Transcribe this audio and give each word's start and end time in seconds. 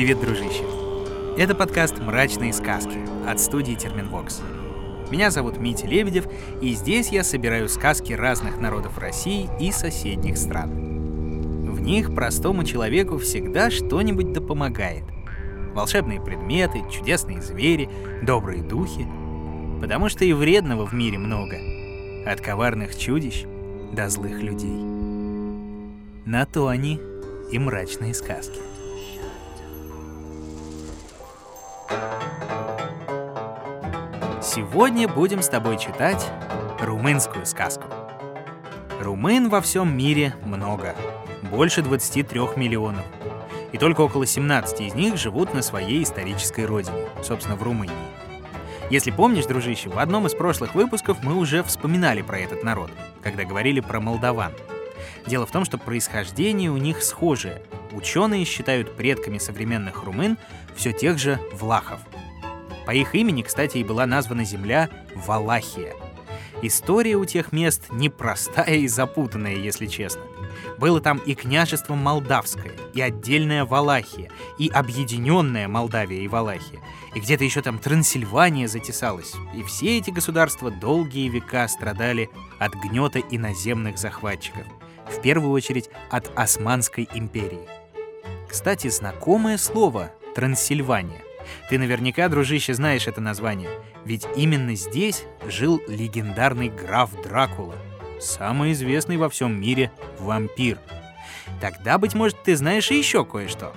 Привет, 0.00 0.18
дружище! 0.18 0.64
Это 1.36 1.54
подкаст 1.54 1.98
«Мрачные 1.98 2.54
сказки» 2.54 2.96
от 3.28 3.38
студии 3.38 3.74
Терминвокс. 3.74 4.40
Меня 5.10 5.30
зовут 5.30 5.58
Митя 5.58 5.86
Лебедев, 5.86 6.24
и 6.62 6.72
здесь 6.72 7.10
я 7.10 7.22
собираю 7.22 7.68
сказки 7.68 8.14
разных 8.14 8.58
народов 8.58 8.96
России 8.96 9.50
и 9.60 9.70
соседних 9.70 10.38
стран. 10.38 10.70
В 11.70 11.82
них 11.82 12.14
простому 12.14 12.64
человеку 12.64 13.18
всегда 13.18 13.70
что-нибудь 13.70 14.32
да 14.32 14.40
помогает. 14.40 15.04
Волшебные 15.74 16.18
предметы, 16.18 16.82
чудесные 16.90 17.42
звери, 17.42 17.90
добрые 18.22 18.62
духи. 18.62 19.06
Потому 19.82 20.08
что 20.08 20.24
и 20.24 20.32
вредного 20.32 20.86
в 20.86 20.94
мире 20.94 21.18
много. 21.18 21.58
От 22.24 22.40
коварных 22.40 22.96
чудищ 22.96 23.44
до 23.92 24.08
злых 24.08 24.40
людей. 24.40 24.80
На 26.24 26.46
то 26.46 26.68
они 26.68 26.98
и 27.52 27.58
мрачные 27.58 28.14
сказки. 28.14 28.69
Сегодня 34.52 35.06
будем 35.06 35.42
с 35.42 35.48
тобой 35.48 35.78
читать 35.78 36.28
румынскую 36.80 37.46
сказку. 37.46 37.84
Румын 39.00 39.48
во 39.48 39.60
всем 39.60 39.96
мире 39.96 40.34
много, 40.44 40.96
больше 41.52 41.82
23 41.82 42.40
миллионов. 42.56 43.04
И 43.70 43.78
только 43.78 44.00
около 44.00 44.26
17 44.26 44.80
из 44.80 44.94
них 44.94 45.16
живут 45.18 45.54
на 45.54 45.62
своей 45.62 46.02
исторической 46.02 46.66
родине, 46.66 47.06
собственно, 47.22 47.54
в 47.54 47.62
Румынии. 47.62 47.94
Если 48.90 49.12
помнишь, 49.12 49.46
дружище, 49.46 49.88
в 49.88 50.00
одном 50.00 50.26
из 50.26 50.34
прошлых 50.34 50.74
выпусков 50.74 51.22
мы 51.22 51.36
уже 51.36 51.62
вспоминали 51.62 52.22
про 52.22 52.40
этот 52.40 52.64
народ, 52.64 52.90
когда 53.22 53.44
говорили 53.44 53.78
про 53.78 54.00
молдаван. 54.00 54.52
Дело 55.28 55.46
в 55.46 55.52
том, 55.52 55.64
что 55.64 55.78
происхождение 55.78 56.72
у 56.72 56.76
них 56.76 57.04
схожее. 57.04 57.62
Ученые 57.92 58.44
считают 58.44 58.96
предками 58.96 59.38
современных 59.38 60.02
румын 60.02 60.38
все 60.74 60.92
тех 60.92 61.20
же 61.20 61.38
влахов— 61.52 62.00
по 62.90 62.92
их 62.92 63.14
имени, 63.14 63.42
кстати, 63.42 63.78
и 63.78 63.84
была 63.84 64.04
названа 64.04 64.42
земля 64.42 64.90
Валахия. 65.14 65.94
История 66.60 67.14
у 67.14 67.24
тех 67.24 67.52
мест 67.52 67.84
непростая 67.92 68.78
и 68.78 68.88
запутанная, 68.88 69.54
если 69.54 69.86
честно. 69.86 70.22
Было 70.76 71.00
там 71.00 71.18
и 71.18 71.36
княжество 71.36 71.94
Молдавское, 71.94 72.72
и 72.92 73.00
отдельная 73.00 73.64
Валахия, 73.64 74.28
и 74.58 74.68
объединенная 74.68 75.68
Молдавия 75.68 76.22
и 76.22 76.26
Валахия, 76.26 76.80
и 77.14 77.20
где-то 77.20 77.44
еще 77.44 77.62
там 77.62 77.78
Трансильвания 77.78 78.66
затесалась. 78.66 79.34
И 79.54 79.62
все 79.62 79.98
эти 79.98 80.10
государства 80.10 80.72
долгие 80.72 81.28
века 81.28 81.68
страдали 81.68 82.28
от 82.58 82.74
гнета 82.74 83.20
иноземных 83.20 83.98
захватчиков, 83.98 84.66
в 85.06 85.22
первую 85.22 85.52
очередь 85.52 85.90
от 86.10 86.36
Османской 86.36 87.08
империи. 87.14 87.68
Кстати, 88.48 88.88
знакомое 88.88 89.58
слово 89.58 90.10
«Трансильвания» 90.34 91.22
Ты 91.68 91.78
наверняка, 91.78 92.28
дружище, 92.28 92.74
знаешь 92.74 93.06
это 93.06 93.20
название, 93.20 93.70
ведь 94.04 94.26
именно 94.36 94.74
здесь 94.74 95.24
жил 95.46 95.80
легендарный 95.88 96.68
граф 96.68 97.10
Дракула, 97.22 97.76
самый 98.20 98.72
известный 98.72 99.16
во 99.16 99.28
всем 99.28 99.60
мире 99.60 99.90
вампир. 100.18 100.78
Тогда, 101.60 101.98
быть 101.98 102.14
может, 102.14 102.42
ты 102.42 102.56
знаешь 102.56 102.90
и 102.90 102.98
еще 102.98 103.24
кое-что. 103.24 103.72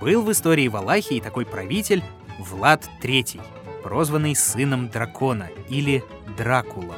Был 0.00 0.22
в 0.22 0.32
истории 0.32 0.68
Валахии 0.68 1.20
такой 1.20 1.46
правитель 1.46 2.02
Влад 2.38 2.88
III, 3.02 3.40
прозванный 3.82 4.34
сыном 4.34 4.88
дракона 4.88 5.48
или 5.68 6.02
Дракулом. 6.36 6.96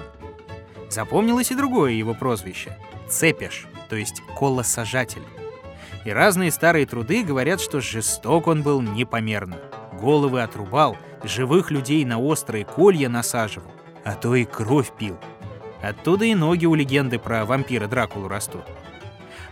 Запомнилось 0.89 1.51
и 1.51 1.57
другое 1.57 1.93
его 1.93 2.15
прозвище— 2.15 2.79
Цепеш, 3.09 3.67
то 3.89 3.97
есть 3.97 4.23
колосажатель. 4.39 5.23
И 6.05 6.11
разные 6.11 6.53
старые 6.53 6.87
труды 6.87 7.25
говорят, 7.25 7.61
что 7.61 7.81
жесток 7.81 8.47
он 8.47 8.63
был 8.63 8.81
непомерно— 8.81 9.59
головы 10.05 10.43
отрубал, 10.43 10.97
живых 11.23 11.71
людей 11.71 12.05
на 12.05 12.19
острые 12.21 12.65
колья 12.65 13.09
насаживал, 13.09 13.71
а 14.05 14.15
то 14.15 14.35
и 14.35 14.45
кровь 14.45 14.93
пил. 14.97 15.17
Оттуда 15.83 16.27
и 16.27 16.35
ноги 16.35 16.67
у 16.67 16.75
легенды 16.75 17.19
про 17.19 17.45
вампира 17.45 17.87
Дракулу 17.87 18.29
растут. 18.29 18.65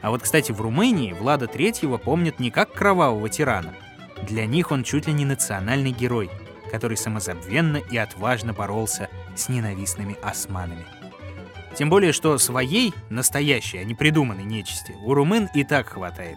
А 0.03 0.11
вот, 0.11 0.23
кстати, 0.23 0.53
в 0.53 0.61
Румынии 0.61 1.12
Влада 1.12 1.47
Третьего 1.47 1.97
помнят 1.97 2.39
не 2.39 2.51
как 2.51 2.73
кровавого 2.73 3.29
тирана. 3.29 3.75
Для 4.29 4.47
них 4.47 4.71
он 4.71 4.85
чуть 4.85 5.07
ли 5.07 5.12
не 5.12 5.25
национальный 5.25 5.91
герой, 5.91 6.31
который 6.71 6.97
самозабвенно 6.97 7.79
и 7.79 7.97
отважно 7.97 8.53
боролся 8.53 9.09
с 9.35 9.49
ненавистными 9.49 10.17
османами. 10.23 10.85
Тем 11.75 11.89
более, 11.89 12.12
что 12.12 12.37
своей, 12.39 12.93
настоящей, 13.09 13.79
а 13.79 13.85
не 13.85 13.95
придуманной 13.95 14.45
нечисти, 14.45 14.95
у 15.03 15.15
румын 15.15 15.49
и 15.55 15.65
так 15.65 15.89
хватает. 15.89 16.37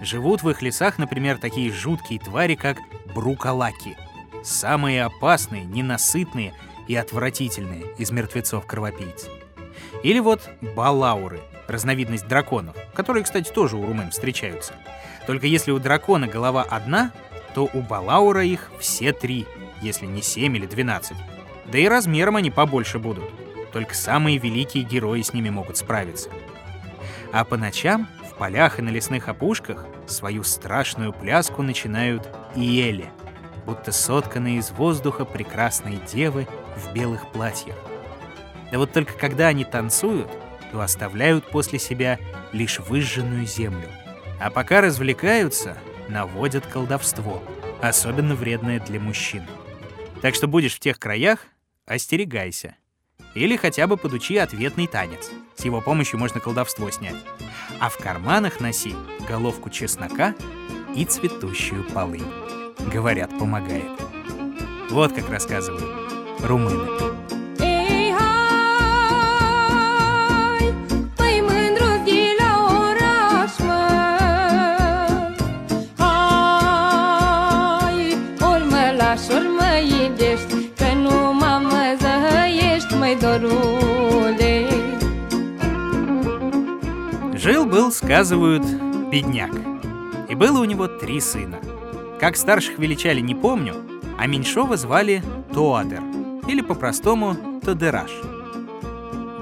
Живут 0.00 0.42
в 0.42 0.50
их 0.50 0.62
лесах, 0.62 0.98
например, 0.98 1.38
такие 1.38 1.72
жуткие 1.72 2.20
твари, 2.20 2.54
как 2.54 2.78
брукалаки. 3.14 3.96
Самые 4.42 5.04
опасные, 5.04 5.64
ненасытные 5.64 6.54
и 6.88 6.94
отвратительные 6.94 7.86
из 7.98 8.10
мертвецов-кровопийц. 8.10 9.28
Или 10.02 10.18
вот 10.18 10.48
балауры, 10.74 11.40
разновидность 11.68 12.26
драконов, 12.26 12.76
которые, 12.94 13.24
кстати, 13.24 13.50
тоже 13.50 13.76
у 13.76 13.86
румын 13.86 14.10
встречаются. 14.10 14.74
Только 15.26 15.46
если 15.46 15.70
у 15.70 15.78
дракона 15.78 16.26
голова 16.26 16.62
одна, 16.62 17.12
то 17.54 17.68
у 17.72 17.82
балаура 17.82 18.44
их 18.44 18.70
все 18.78 19.12
три, 19.12 19.46
если 19.82 20.06
не 20.06 20.22
семь 20.22 20.56
или 20.56 20.66
двенадцать. 20.66 21.16
Да 21.66 21.78
и 21.78 21.86
размером 21.86 22.36
они 22.36 22.50
побольше 22.50 22.98
будут. 22.98 23.24
Только 23.72 23.94
самые 23.94 24.38
великие 24.38 24.82
герои 24.82 25.22
с 25.22 25.32
ними 25.32 25.50
могут 25.50 25.76
справиться. 25.76 26.30
А 27.32 27.44
по 27.44 27.56
ночам 27.56 28.08
полях 28.40 28.78
и 28.78 28.82
на 28.82 28.88
лесных 28.88 29.28
опушках 29.28 29.84
свою 30.06 30.44
страшную 30.44 31.12
пляску 31.12 31.60
начинают 31.62 32.26
иели, 32.56 33.10
будто 33.66 33.92
сотканные 33.92 34.56
из 34.56 34.70
воздуха 34.70 35.26
прекрасные 35.26 35.98
девы 36.10 36.48
в 36.74 36.94
белых 36.94 37.30
платьях. 37.32 37.76
Да 38.72 38.78
вот 38.78 38.94
только 38.94 39.12
когда 39.12 39.48
они 39.48 39.66
танцуют, 39.66 40.30
то 40.72 40.80
оставляют 40.80 41.50
после 41.50 41.78
себя 41.78 42.18
лишь 42.52 42.80
выжженную 42.80 43.44
землю. 43.44 43.88
А 44.40 44.48
пока 44.48 44.80
развлекаются, 44.80 45.76
наводят 46.08 46.66
колдовство, 46.66 47.42
особенно 47.82 48.34
вредное 48.34 48.80
для 48.80 49.00
мужчин. 49.00 49.46
Так 50.22 50.34
что 50.34 50.46
будешь 50.46 50.76
в 50.76 50.80
тех 50.80 50.98
краях, 50.98 51.40
остерегайся. 51.84 52.74
Или 53.34 53.56
хотя 53.56 53.86
бы 53.86 53.96
подучи 53.96 54.36
ответный 54.36 54.86
танец. 54.86 55.30
С 55.54 55.64
его 55.64 55.80
помощью 55.80 56.18
можно 56.18 56.40
колдовство 56.40 56.90
снять. 56.90 57.16
А 57.78 57.88
в 57.88 57.96
карманах 57.98 58.60
носи 58.60 58.94
головку 59.28 59.70
чеснока 59.70 60.34
и 60.94 61.04
цветущую 61.04 61.84
полынь. 61.84 62.26
Говорят, 62.92 63.30
помогает. 63.38 63.90
Вот 64.90 65.12
как 65.12 65.28
рассказывают 65.30 65.84
румыны. 66.42 67.19
Жил-был, 87.80 87.92
сказывают, 87.92 88.62
бедняк. 89.10 89.52
И 90.28 90.34
было 90.34 90.60
у 90.60 90.64
него 90.64 90.86
три 90.86 91.18
сына. 91.18 91.58
Как 92.20 92.36
старших 92.36 92.78
величали, 92.78 93.20
не 93.20 93.34
помню, 93.34 93.74
а 94.18 94.26
меньшого 94.26 94.76
звали 94.76 95.22
Тоадер, 95.54 96.02
или 96.46 96.60
по-простому 96.60 97.38
Тодераш. 97.64 98.10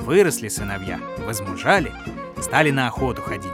Выросли 0.03 0.47
сыновья, 0.47 1.01
возмужали, 1.27 1.93
стали 2.41 2.71
на 2.71 2.87
охоту 2.87 3.23
ходить. 3.23 3.51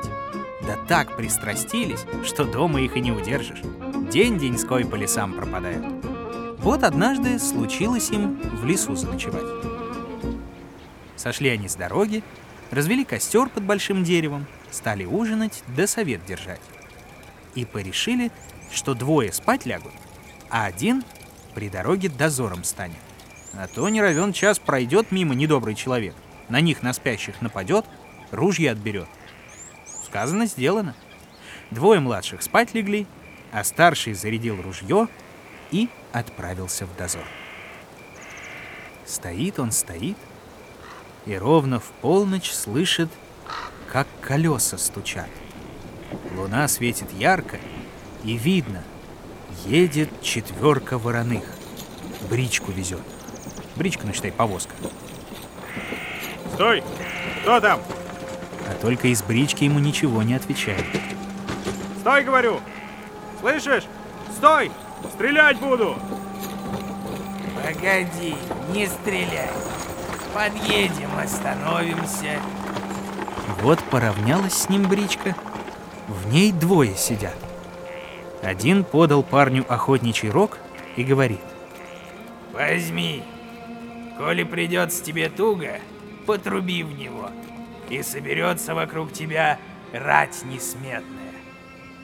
Да 0.66 0.76
так 0.86 1.16
пристрастились, 1.16 2.04
что 2.22 2.44
дома 2.44 2.82
их 2.82 2.94
и 2.98 3.00
не 3.00 3.10
удержишь. 3.10 3.62
День-деньской 4.12 4.84
по 4.84 4.96
лесам 4.96 5.32
пропадают. 5.32 5.86
Вот 6.58 6.84
однажды 6.84 7.38
случилось 7.38 8.10
им 8.10 8.38
в 8.60 8.66
лесу 8.66 8.94
заночевать. 8.96 9.46
Сошли 11.16 11.48
они 11.48 11.68
с 11.68 11.74
дороги, 11.74 12.22
развели 12.70 13.06
костер 13.06 13.48
под 13.48 13.62
большим 13.62 14.04
деревом, 14.04 14.46
стали 14.74 15.04
ужинать 15.04 15.62
да 15.68 15.86
совет 15.86 16.24
держать 16.26 16.60
и 17.54 17.64
порешили, 17.64 18.30
что 18.72 18.94
двое 18.94 19.32
спать 19.32 19.64
лягут, 19.66 19.92
а 20.50 20.64
один 20.66 21.04
при 21.54 21.68
дороге 21.68 22.08
дозором 22.08 22.64
станет. 22.64 22.98
А 23.54 23.68
то 23.68 23.88
не 23.88 24.02
равен 24.02 24.32
час 24.32 24.58
пройдет 24.58 25.12
мимо 25.12 25.34
недобрый 25.34 25.76
человек, 25.76 26.14
на 26.48 26.60
них 26.60 26.82
на 26.82 26.92
спящих 26.92 27.40
нападет, 27.40 27.84
ружья 28.32 28.72
отберет. 28.72 29.08
Сказано, 30.04 30.46
сделано. 30.46 30.94
Двое 31.70 32.00
младших 32.00 32.42
спать 32.42 32.74
легли, 32.74 33.06
а 33.52 33.62
старший 33.62 34.14
зарядил 34.14 34.60
ружье 34.60 35.08
и 35.70 35.88
отправился 36.12 36.86
в 36.86 36.96
дозор. 36.96 37.24
Стоит 39.06 39.58
он, 39.60 39.70
стоит, 39.70 40.16
и 41.26 41.36
ровно 41.36 41.78
в 41.78 41.86
полночь 42.00 42.50
слышит, 42.50 43.10
как 43.90 44.06
колеса 44.20 44.78
стучат. 44.78 45.28
Луна 46.36 46.68
светит 46.68 47.12
ярко, 47.12 47.58
и 48.22 48.36
видно, 48.36 48.82
едет 49.66 50.10
четверка 50.22 50.98
вороных. 50.98 51.44
Бричку 52.28 52.72
везет. 52.72 53.02
Бричка, 53.76 54.06
ну 54.06 54.12
считай, 54.12 54.32
повозка. 54.32 54.74
Стой! 56.54 56.82
Кто 57.42 57.60
там? 57.60 57.80
А 58.68 58.74
только 58.80 59.08
из 59.08 59.22
брички 59.22 59.64
ему 59.64 59.78
ничего 59.78 60.22
не 60.22 60.34
отвечает. 60.34 60.84
Стой, 62.00 62.24
говорю! 62.24 62.60
Слышишь? 63.40 63.84
Стой! 64.36 64.70
Стрелять 65.12 65.58
буду! 65.58 65.96
Погоди, 67.56 68.36
не 68.72 68.86
стреляй. 68.86 69.50
Подъедем, 70.32 71.10
остановимся. 71.18 72.40
Вот 73.64 73.82
поравнялась 73.84 74.52
с 74.52 74.68
ним 74.68 74.86
бричка. 74.86 75.34
В 76.06 76.30
ней 76.30 76.52
двое 76.52 76.94
сидят. 76.96 77.34
Один 78.42 78.84
подал 78.84 79.22
парню 79.22 79.64
охотничий 79.66 80.28
рог 80.28 80.58
и 80.96 81.02
говорит. 81.02 81.40
Возьми. 82.52 83.22
Коли 84.18 84.42
придется 84.42 85.02
тебе 85.02 85.30
туго, 85.30 85.80
потруби 86.26 86.82
в 86.82 86.92
него, 86.92 87.30
и 87.88 88.02
соберется 88.02 88.74
вокруг 88.74 89.14
тебя 89.14 89.58
рать 89.94 90.44
несметная. 90.44 91.32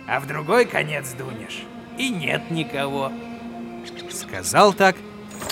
А 0.09 0.19
в 0.19 0.27
другой 0.27 0.65
конец 0.65 1.13
дунешь, 1.13 1.65
и 1.99 2.09
нет 2.09 2.51
никого. 2.51 3.13
Сказал 4.11 4.73
так, 4.73 4.97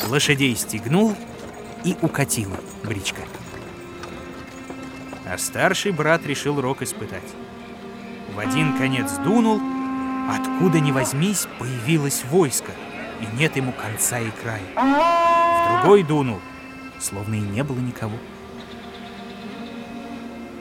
лошадей 0.09 0.57
стегнул 0.57 1.15
и 1.85 1.95
укатила 2.01 2.57
бричка. 2.83 3.21
А 5.31 5.37
старший 5.37 5.93
брат 5.93 6.25
решил 6.25 6.59
рог 6.59 6.81
испытать. 6.81 7.35
В 8.35 8.39
один 8.39 8.79
конец 8.79 9.13
дунул, 9.19 9.61
откуда 10.31 10.81
ни 10.81 10.91
возьмись, 10.91 11.47
появилось 11.59 12.25
войско, 12.25 12.73
и 13.21 13.37
нет 13.37 13.55
ему 13.57 13.73
конца 13.73 14.19
и 14.21 14.31
края. 14.31 14.63
В 14.75 15.83
другой 15.83 16.03
дунул, 16.03 16.41
словно 16.99 17.35
и 17.35 17.41
не 17.41 17.63
было 17.63 17.79
никого. 17.79 18.17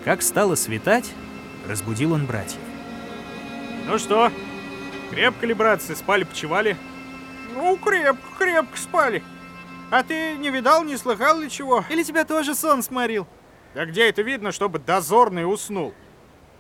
Как 0.04 0.22
стало 0.22 0.56
светать, 0.56 1.14
разбудил 1.66 2.12
он 2.12 2.26
братьев. 2.26 2.60
Ну 3.86 3.98
что, 3.98 4.32
крепко 5.12 5.46
ли, 5.46 5.54
братцы, 5.54 5.96
спали-почевали? 5.96 6.76
Ну, 7.56 7.78
крепко, 7.78 8.28
крепко 8.38 8.78
спали. 8.78 9.24
А 9.92 10.04
ты 10.04 10.36
не 10.36 10.50
видал, 10.50 10.84
не 10.84 10.98
слыхал 10.98 11.40
ли 11.40 11.50
чего? 11.50 11.86
Или 11.90 12.04
тебя 12.04 12.26
тоже 12.26 12.54
сон 12.54 12.84
сморил? 12.84 13.28
Да 13.78 13.86
где 13.86 14.10
это 14.10 14.24
видно, 14.24 14.52
чтобы 14.52 14.80
дозорный 14.80 15.44
уснул? 15.44 15.94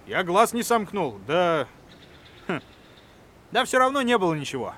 Я 0.05 0.21
глаз 0.21 0.53
не 0.53 0.61
сомкнул, 0.61 1.17
да... 1.25 1.67
Хм. 2.47 2.59
Да 3.49 3.65
все 3.65 3.79
равно 3.79 4.03
не 4.03 4.15
было 4.19 4.35
ничего. 4.35 4.75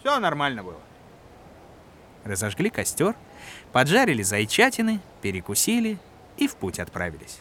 Все 0.00 0.18
нормально 0.18 0.64
было. 0.64 0.80
Разожгли 2.24 2.68
костер, 2.68 3.14
поджарили 3.70 4.22
зайчатины, 4.22 4.98
перекусили 5.22 5.98
и 6.36 6.48
в 6.48 6.56
путь 6.56 6.80
отправились. 6.80 7.38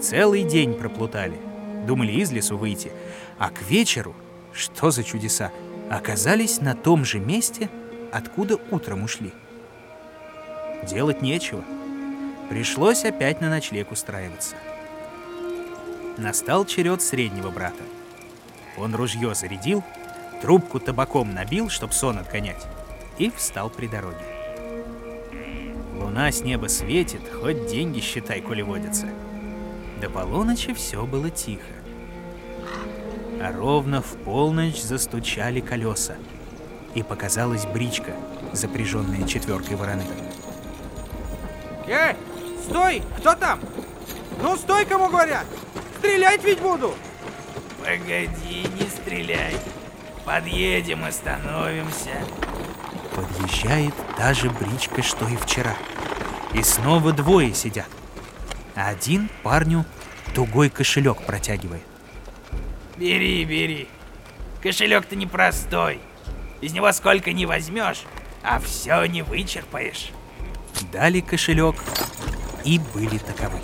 Целый 0.00 0.44
день 0.44 0.74
проплутали. 0.74 1.40
Думали 1.88 2.12
из 2.12 2.30
лесу 2.30 2.56
выйти, 2.56 2.92
а 3.40 3.50
к 3.50 3.62
вечеру, 3.62 4.14
что 4.52 4.92
за 4.92 5.02
чудеса, 5.02 5.50
оказались 5.90 6.60
на 6.60 6.76
том 6.76 7.04
же 7.04 7.18
месте, 7.18 7.68
откуда 8.12 8.60
утром 8.70 9.02
ушли. 9.02 9.32
Делать 10.82 11.22
нечего. 11.22 11.64
Пришлось 12.48 13.04
опять 13.04 13.40
на 13.40 13.48
ночлег 13.48 13.92
устраиваться. 13.92 14.56
Настал 16.18 16.64
черед 16.66 17.00
среднего 17.00 17.50
брата. 17.50 17.82
Он 18.76 18.94
ружье 18.94 19.34
зарядил, 19.34 19.82
трубку 20.40 20.80
табаком 20.80 21.32
набил, 21.34 21.68
чтоб 21.68 21.92
сон 21.92 22.18
отгонять, 22.18 22.66
и 23.18 23.30
встал 23.30 23.70
при 23.70 23.86
дороге. 23.86 24.24
Луна 25.94 26.32
с 26.32 26.42
неба 26.42 26.66
светит, 26.66 27.22
хоть 27.40 27.66
деньги 27.68 28.00
считай, 28.00 28.40
коли 28.40 28.62
водятся. 28.62 29.08
До 30.00 30.10
полуночи 30.10 30.74
все 30.74 31.06
было 31.06 31.30
тихо. 31.30 31.62
А 33.40 33.52
ровно 33.52 34.02
в 34.02 34.16
полночь 34.24 34.82
застучали 34.82 35.60
колеса, 35.60 36.16
и 36.94 37.02
показалась 37.02 37.66
бричка, 37.66 38.12
запряженная 38.52 39.26
четверкой 39.26 39.76
вороны. 39.76 40.04
Эй, 41.86 42.14
стой! 42.64 43.02
Кто 43.18 43.34
там? 43.34 43.60
Ну, 44.40 44.56
стой, 44.56 44.84
кому 44.86 45.08
говорят! 45.08 45.46
Стрелять 45.98 46.42
ведь 46.44 46.60
буду! 46.60 46.94
Погоди, 47.80 48.66
не 48.78 48.88
стреляй. 48.88 49.56
Подъедем, 50.24 51.04
остановимся. 51.04 52.10
Подъезжает 53.14 53.94
та 54.16 54.32
же 54.34 54.50
бричка, 54.50 55.02
что 55.02 55.28
и 55.28 55.36
вчера. 55.36 55.74
И 56.54 56.62
снова 56.62 57.12
двое 57.12 57.52
сидят. 57.54 57.88
Один 58.74 59.28
парню 59.42 59.84
тугой 60.34 60.70
кошелек 60.70 61.22
протягивает. 61.22 61.82
Бери, 62.96 63.44
бери. 63.44 63.88
Кошелек-то 64.62 65.16
непростой. 65.16 66.00
Из 66.60 66.72
него 66.72 66.92
сколько 66.92 67.32
не 67.32 67.46
возьмешь, 67.46 68.04
а 68.42 68.60
все 68.60 69.04
не 69.06 69.22
вычерпаешь. 69.22 70.12
Дали 70.92 71.20
кошелек 71.20 71.76
и 72.64 72.80
были 72.94 73.18
таковы. 73.18 73.58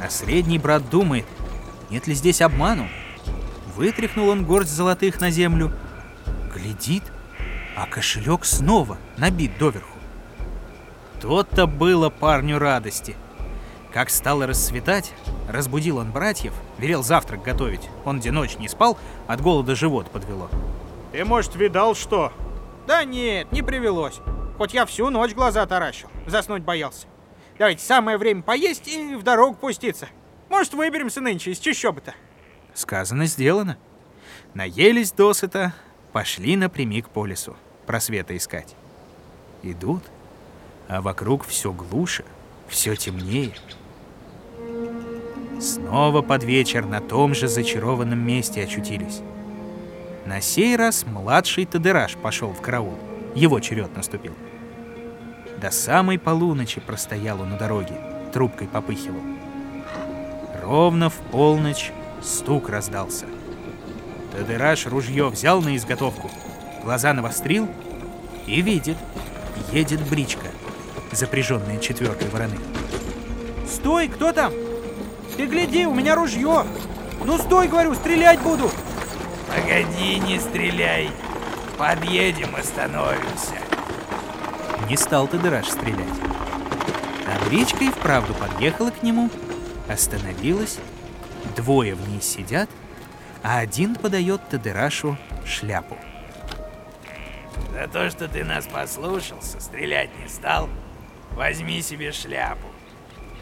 А 0.00 0.10
средний 0.10 0.58
брат 0.58 0.88
думает, 0.90 1.26
нет 1.90 2.06
ли 2.06 2.14
здесь 2.14 2.40
обману. 2.40 2.88
Вытряхнул 3.76 4.28
он 4.28 4.44
горсть 4.44 4.72
золотых 4.72 5.20
на 5.20 5.30
землю, 5.30 5.72
глядит, 6.52 7.04
а 7.76 7.86
кошелек 7.86 8.44
снова 8.44 8.98
набит 9.16 9.56
доверху. 9.58 9.98
То-то 11.20 11.66
было 11.66 12.10
парню 12.10 12.58
радости. 12.58 13.16
Как 13.92 14.10
стало 14.10 14.46
рассветать, 14.46 15.12
разбудил 15.48 15.98
он 15.98 16.10
братьев, 16.10 16.54
велел 16.78 17.02
завтрак 17.02 17.42
готовить. 17.42 17.88
Он 18.04 18.18
где 18.18 18.32
ночь 18.32 18.58
не 18.58 18.68
спал, 18.68 18.98
от 19.26 19.40
голода 19.40 19.74
живот 19.74 20.10
подвело. 20.10 20.48
Ты, 21.12 21.24
может, 21.24 21.54
видал 21.56 21.94
что? 21.94 22.32
Да 22.86 23.04
нет, 23.04 23.52
не 23.52 23.62
привелось. 23.62 24.20
Хоть 24.58 24.74
я 24.74 24.86
всю 24.86 25.10
ночь 25.10 25.34
глаза 25.34 25.66
таращил, 25.66 26.08
заснуть 26.26 26.62
боялся. 26.62 27.06
Давайте 27.58 27.84
самое 27.84 28.18
время 28.18 28.42
поесть 28.42 28.88
и 28.88 29.14
в 29.14 29.22
дорогу 29.22 29.54
пуститься. 29.54 30.08
Может, 30.48 30.74
выберемся 30.74 31.20
нынче 31.20 31.52
из 31.52 31.58
чащобы-то. 31.58 32.14
Сказано, 32.74 33.26
сделано. 33.26 33.78
Наелись 34.54 35.12
досыта, 35.12 35.72
пошли 36.12 36.56
напрямик 36.56 37.08
по 37.08 37.26
лесу, 37.26 37.56
просвета 37.86 38.36
искать. 38.36 38.74
Идут, 39.62 40.02
а 40.88 41.00
вокруг 41.00 41.44
все 41.44 41.72
глуше, 41.72 42.24
все 42.68 42.96
темнее. 42.96 43.54
Снова 45.60 46.22
под 46.22 46.42
вечер 46.42 46.84
на 46.84 47.00
том 47.00 47.34
же 47.34 47.48
зачарованном 47.48 48.18
месте 48.18 48.64
очутились. 48.64 49.20
На 50.26 50.40
сей 50.40 50.76
раз 50.76 51.06
младший 51.06 51.66
Тадыраш 51.66 52.16
пошел 52.16 52.52
в 52.52 52.60
караул. 52.60 52.98
Его 53.34 53.60
черед 53.60 53.94
наступил. 53.96 54.34
До 55.60 55.70
самой 55.70 56.18
полуночи 56.18 56.80
простоял 56.80 57.40
он 57.40 57.52
у 57.52 57.56
дороги, 57.56 57.94
трубкой 58.32 58.68
попыхивал. 58.68 59.22
Ровно 60.62 61.08
в 61.08 61.14
полночь 61.30 61.92
стук 62.20 62.68
раздался. 62.68 63.26
Тадыраш 64.32 64.86
ружье 64.86 65.28
взял 65.28 65.62
на 65.62 65.76
изготовку, 65.76 66.30
глаза 66.82 67.12
навострил 67.12 67.68
и 68.46 68.60
видит, 68.60 68.96
едет 69.72 70.00
бричка, 70.08 70.46
запряженная 71.12 71.78
четверкой 71.78 72.28
вороны. 72.28 72.58
Стой, 73.66 74.08
кто 74.08 74.32
там? 74.32 74.52
Ты 75.36 75.46
гляди, 75.46 75.86
у 75.86 75.94
меня 75.94 76.14
ружье. 76.14 76.64
Ну 77.24 77.38
стой, 77.38 77.68
говорю, 77.68 77.94
стрелять 77.94 78.40
буду. 78.40 78.70
Погоди, 79.48 80.18
не 80.18 80.38
стреляй. 80.38 81.10
Подъедем, 81.82 82.54
остановимся. 82.54 83.56
Не 84.88 84.96
стал 84.96 85.26
Тадыраш 85.26 85.66
стрелять. 85.66 86.06
А 87.26 87.52
и 87.52 87.90
вправду 87.90 88.34
подъехала 88.34 88.92
к 88.92 89.02
нему, 89.02 89.28
остановилась, 89.88 90.78
двое 91.56 91.96
в 91.96 92.08
ней 92.08 92.22
сидят, 92.22 92.70
а 93.42 93.58
один 93.58 93.96
подает 93.96 94.48
Тадырашу 94.48 95.18
шляпу. 95.44 95.98
За 97.72 97.88
то, 97.88 98.08
что 98.10 98.28
ты 98.28 98.44
нас 98.44 98.68
послушался, 98.68 99.58
стрелять 99.60 100.10
не 100.20 100.28
стал, 100.28 100.68
возьми 101.32 101.82
себе 101.82 102.12
шляпу. 102.12 102.68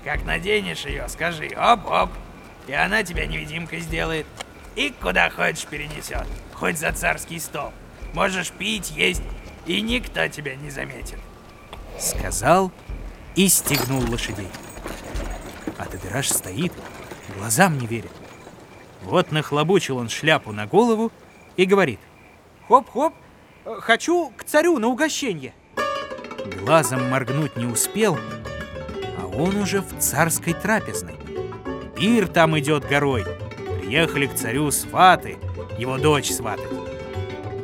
Как 0.02 0.24
наденешь 0.24 0.86
ее, 0.86 1.06
скажи 1.10 1.50
«оп-оп», 1.54 2.08
и 2.66 2.72
она 2.72 3.02
тебя 3.02 3.26
невидимкой 3.26 3.80
сделает. 3.80 4.24
И 4.76 4.94
куда 4.98 5.28
хочешь 5.28 5.66
перенесет, 5.66 6.26
хоть 6.54 6.78
за 6.78 6.90
царский 6.94 7.38
стол. 7.38 7.74
Можешь 8.12 8.50
пить, 8.50 8.90
есть, 8.90 9.22
и 9.66 9.80
никто 9.80 10.26
тебя 10.28 10.56
не 10.56 10.70
заметит. 10.70 11.18
Сказал 11.98 12.72
и 13.36 13.48
стегнул 13.48 14.02
лошадей. 14.10 14.48
А 15.78 15.84
Тадыраш 15.84 16.28
стоит, 16.28 16.72
глазам 17.36 17.78
не 17.78 17.86
верит. 17.86 18.12
Вот 19.02 19.32
нахлобучил 19.32 19.98
он 19.98 20.08
шляпу 20.08 20.52
на 20.52 20.66
голову 20.66 21.12
и 21.56 21.64
говорит. 21.64 22.00
Хоп-хоп, 22.68 23.14
хочу 23.64 24.32
к 24.36 24.44
царю 24.44 24.78
на 24.78 24.88
угощение. 24.88 25.54
Глазом 26.60 27.08
моргнуть 27.10 27.56
не 27.56 27.66
успел, 27.66 28.18
а 29.18 29.26
он 29.26 29.56
уже 29.56 29.80
в 29.80 29.98
царской 29.98 30.52
трапезной. 30.52 31.16
Пир 31.96 32.28
там 32.28 32.58
идет 32.58 32.86
горой. 32.86 33.24
Приехали 33.80 34.26
к 34.26 34.34
царю 34.34 34.70
сваты, 34.70 35.36
его 35.78 35.98
дочь 35.98 36.30
сватать. 36.30 36.79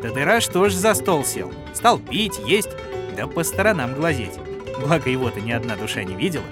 Тадыраш 0.06 0.46
тоже 0.46 0.76
за 0.76 0.94
стол 0.94 1.24
сел. 1.24 1.52
Стал 1.74 1.98
пить, 1.98 2.38
есть, 2.46 2.70
да 3.16 3.26
по 3.26 3.42
сторонам 3.42 3.92
глазеть. 3.92 4.38
Благо 4.78 5.10
его-то 5.10 5.40
ни 5.40 5.50
одна 5.50 5.74
душа 5.74 6.04
не 6.04 6.14
видела. 6.14 6.44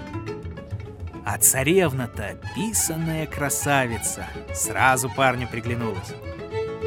А 1.25 1.39
царевна-то 1.39 2.37
писанная 2.57 3.27
красавица. 3.27 4.27
Сразу 4.53 5.09
парню 5.09 5.47
приглянулась. 5.47 6.15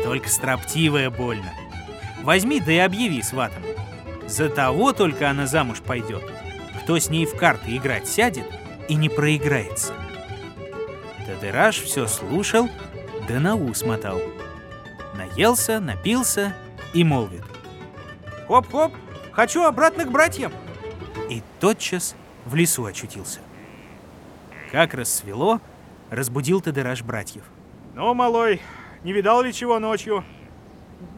Только 0.03 0.27
строптивая 0.27 1.09
больно. 1.09 1.53
Возьми 2.24 2.59
да 2.59 2.74
и 2.74 2.77
объяви 2.79 3.21
сватом. 3.21 3.63
За 4.27 4.50
того 4.50 4.91
только 4.91 5.29
она 5.29 5.47
замуж 5.47 5.77
пойдет, 5.79 6.24
кто 6.81 7.00
с 7.00 7.09
ней 7.09 7.25
в 7.25 7.38
карты 7.38 7.77
играть 7.77 8.09
сядет 8.09 8.47
и 8.89 8.95
не 8.95 9.07
проиграется. 9.07 9.93
Тадыраш 11.25 11.79
все 11.79 12.07
слушал, 12.07 12.67
да 13.29 13.39
на 13.39 13.55
ус 13.55 13.83
мотал. 13.83 14.19
Наелся, 15.38 15.79
напился 15.79 16.56
и 16.96 17.03
молвит. 17.03 17.44
Хоп-хоп, 18.48 18.91
хочу 19.32 19.62
обратно 19.62 20.03
к 20.06 20.12
братьям. 20.12 20.51
И 21.29 21.44
тотчас 21.60 22.15
в 22.48 22.56
лесу 22.56 22.86
очутился. 22.86 23.41
Как 24.72 24.96
рассвело, 24.96 25.62
разбудил 26.10 26.60
Тадыраш 26.60 27.03
братьев. 27.03 27.44
Ну, 27.94 28.15
малой, 28.15 28.62
не 29.03 29.13
видал 29.13 29.44
ли 29.44 29.53
чего 29.53 29.77
ночью? 29.77 30.24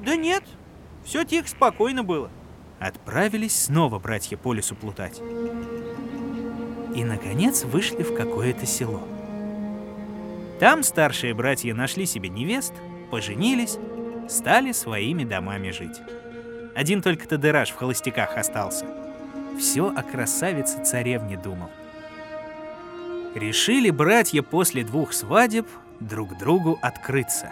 Да 0.04 0.18
нет, 0.18 0.44
все 1.06 1.24
тихо, 1.24 1.48
спокойно 1.48 2.04
было. 2.04 2.30
Отправились 2.78 3.58
снова 3.58 4.00
братья 4.00 4.36
по 4.36 4.52
лесу 4.52 4.76
плутать. 4.76 5.22
И, 6.94 7.06
наконец, 7.06 7.64
вышли 7.64 8.04
в 8.04 8.14
какое-то 8.14 8.66
село. 8.66 9.02
Там 10.60 10.84
старшие 10.84 11.34
братья 11.34 11.74
нашли 11.74 12.06
себе 12.06 12.28
невест, 12.28 12.74
поженились, 13.12 13.78
стали 14.29 14.71
своими 14.71 15.24
домами 15.24 15.71
жить. 15.71 16.01
Один 16.75 17.01
только 17.01 17.27
Тадыраш 17.27 17.71
в 17.71 17.75
холостяках 17.75 18.38
остался. 18.38 18.86
Все 19.57 19.91
о 19.93 20.03
красавице 20.03 20.83
царевне 20.86 21.36
думал. 21.36 21.69
Решили 23.36 23.89
братья 23.89 24.41
после 24.41 24.83
двух 24.83 25.13
свадеб 25.13 25.67
друг 26.00 26.38
другу 26.38 26.79
открыться. 26.81 27.51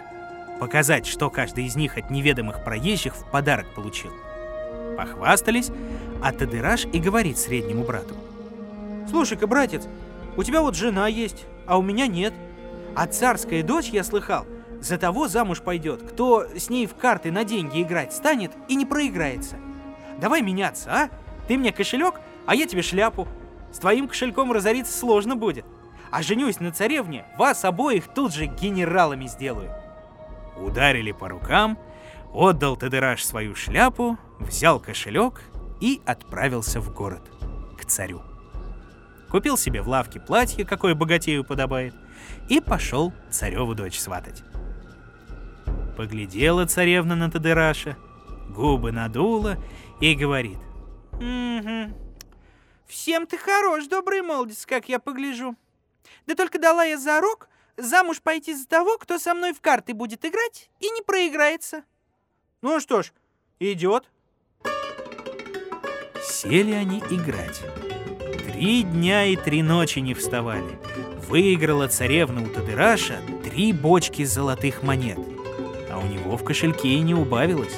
Показать, 0.60 1.06
что 1.06 1.30
каждый 1.30 1.66
из 1.66 1.76
них 1.76 1.98
от 1.98 2.10
неведомых 2.10 2.64
проезжих 2.64 3.14
в 3.14 3.30
подарок 3.30 3.66
получил. 3.74 4.10
Похвастались, 4.96 5.70
а 6.22 6.32
Тадыраш 6.32 6.86
и 6.86 6.98
говорит 6.98 7.38
среднему 7.38 7.84
брату. 7.84 8.16
Слушай-ка, 9.08 9.46
братец, 9.46 9.86
у 10.36 10.42
тебя 10.42 10.62
вот 10.62 10.74
жена 10.74 11.06
есть, 11.06 11.46
а 11.66 11.78
у 11.78 11.82
меня 11.82 12.06
нет. 12.06 12.34
А 12.96 13.06
царская 13.06 13.62
дочь, 13.62 13.90
я 13.90 14.02
слыхал, 14.02 14.46
за 14.80 14.98
того 14.98 15.28
замуж 15.28 15.60
пойдет, 15.60 16.02
кто 16.02 16.44
с 16.56 16.70
ней 16.70 16.86
в 16.86 16.94
карты 16.94 17.32
на 17.32 17.44
деньги 17.44 17.82
играть 17.82 18.12
станет 18.12 18.52
и 18.68 18.74
не 18.74 18.86
проиграется. 18.86 19.56
Давай 20.20 20.42
меняться, 20.42 20.90
а? 20.90 21.10
Ты 21.46 21.56
мне 21.56 21.72
кошелек, 21.72 22.20
а 22.46 22.54
я 22.54 22.66
тебе 22.66 22.82
шляпу. 22.82 23.26
С 23.72 23.78
твоим 23.78 24.08
кошельком 24.08 24.52
разориться 24.52 24.96
сложно 24.96 25.36
будет. 25.36 25.64
А 26.10 26.22
женюсь 26.22 26.60
на 26.60 26.72
царевне, 26.72 27.24
вас 27.36 27.64
обоих 27.64 28.08
тут 28.08 28.32
же 28.32 28.46
генералами 28.46 29.26
сделаю. 29.26 29.70
Ударили 30.56 31.12
по 31.12 31.28
рукам, 31.28 31.78
отдал 32.32 32.76
Тадыраш 32.76 33.24
свою 33.24 33.54
шляпу, 33.54 34.18
взял 34.38 34.80
кошелек 34.80 35.42
и 35.80 36.00
отправился 36.06 36.80
в 36.80 36.92
город, 36.92 37.22
к 37.78 37.84
царю. 37.84 38.22
Купил 39.30 39.58
себе 39.58 39.82
в 39.82 39.88
лавке 39.88 40.18
платье, 40.18 40.64
какое 40.64 40.94
богатею 40.94 41.44
подобает, 41.44 41.94
и 42.48 42.60
пошел 42.60 43.12
цареву 43.30 43.74
дочь 43.74 43.98
сватать. 43.98 44.42
Поглядела 45.98 46.64
царевна 46.64 47.16
на 47.16 47.28
Тадыраша, 47.28 47.96
губы 48.50 48.92
надула 48.92 49.58
и 50.00 50.14
говорит. 50.14 50.58
Угу. 51.14 51.92
Всем 52.86 53.26
ты 53.26 53.36
хорош, 53.36 53.88
добрый 53.88 54.22
молодец, 54.22 54.64
как 54.64 54.88
я 54.88 55.00
погляжу. 55.00 55.56
Да 56.28 56.36
только 56.36 56.60
дала 56.60 56.84
я 56.84 56.98
зарок 56.98 57.48
замуж 57.76 58.22
пойти 58.22 58.54
за 58.54 58.68
того, 58.68 58.96
кто 58.98 59.18
со 59.18 59.34
мной 59.34 59.52
в 59.52 59.60
карты 59.60 59.92
будет 59.92 60.24
играть 60.24 60.70
и 60.78 60.88
не 60.90 61.02
проиграется. 61.02 61.82
Ну 62.62 62.78
что 62.78 63.02
ж, 63.02 63.12
идет. 63.58 64.08
Сели 66.22 66.74
они 66.74 67.00
играть. 67.10 67.60
Три 68.46 68.84
дня 68.84 69.24
и 69.24 69.34
три 69.34 69.62
ночи 69.62 69.98
не 69.98 70.14
вставали. 70.14 70.78
Выиграла 71.28 71.88
царевна 71.88 72.42
у 72.42 72.46
Тадыраша 72.46 73.20
три 73.42 73.72
бочки 73.72 74.24
золотых 74.24 74.84
монет, 74.84 75.18
а 75.98 76.00
у 76.00 76.06
него 76.06 76.36
в 76.36 76.44
кошельке 76.44 76.88
и 76.88 77.00
не 77.00 77.14
убавилось. 77.14 77.76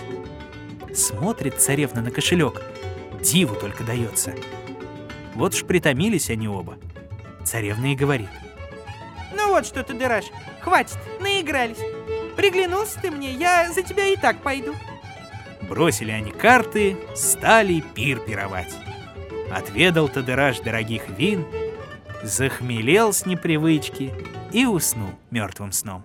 Смотрит 0.94 1.60
царевна 1.60 2.02
на 2.02 2.10
кошелек, 2.10 2.60
диву 3.22 3.54
только 3.54 3.84
дается. 3.84 4.34
Вот 5.34 5.54
ж 5.54 5.64
притомились 5.64 6.30
они 6.30 6.48
оба. 6.48 6.76
Царевна 7.44 7.92
и 7.92 7.96
говорит. 7.96 8.28
Ну 9.34 9.48
вот 9.48 9.64
что, 9.64 9.82
Тадыраш, 9.82 10.26
хватит, 10.60 10.98
наигрались. 11.20 11.78
Приглянулся 12.36 13.00
ты 13.00 13.10
мне, 13.10 13.32
я 13.32 13.72
за 13.72 13.82
тебя 13.82 14.06
и 14.06 14.16
так 14.16 14.42
пойду. 14.42 14.74
Бросили 15.62 16.10
они 16.10 16.30
карты, 16.30 16.96
стали 17.14 17.82
пир 17.94 18.18
пировать. 18.18 18.74
Отведал 19.50 20.08
Тадыраш 20.08 20.60
дорогих 20.60 21.08
вин, 21.08 21.46
захмелел 22.22 23.12
с 23.12 23.24
непривычки 23.24 24.12
и 24.52 24.66
уснул 24.66 25.10
мертвым 25.30 25.72
сном. 25.72 26.04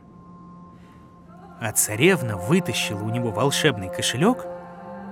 А 1.59 1.71
царевна 1.71 2.37
вытащила 2.37 3.03
у 3.03 3.09
него 3.09 3.31
волшебный 3.31 3.89
кошелек 3.89 4.45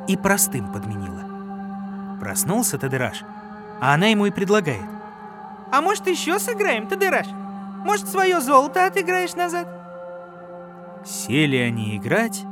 и 0.08 0.18
простым 0.18 0.72
подменила. 0.72 2.20
Проснулся 2.20 2.78
Тадыраш, 2.78 3.24
а 3.82 3.94
она 3.94 4.08
ему 4.08 4.26
и 4.26 4.32
предлагает. 4.32 4.84
А 5.72 5.82
может 5.82 6.08
еще 6.08 6.40
сыграем, 6.40 6.88
Тадыраш? 6.88 7.28
Может 7.84 8.08
свое 8.08 8.40
золото 8.42 8.86
отыграешь 8.86 9.34
назад? 9.34 9.68
Сели 11.06 11.58
они 11.58 11.98
играть, 11.98 12.44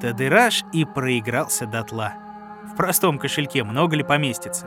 Тадыраш 0.00 0.64
и 0.72 0.84
проигрался 0.84 1.66
дотла. 1.66 2.14
В 2.64 2.76
простом 2.76 3.18
кошельке 3.18 3.62
много 3.64 3.96
ли 3.96 4.02
поместится? 4.02 4.66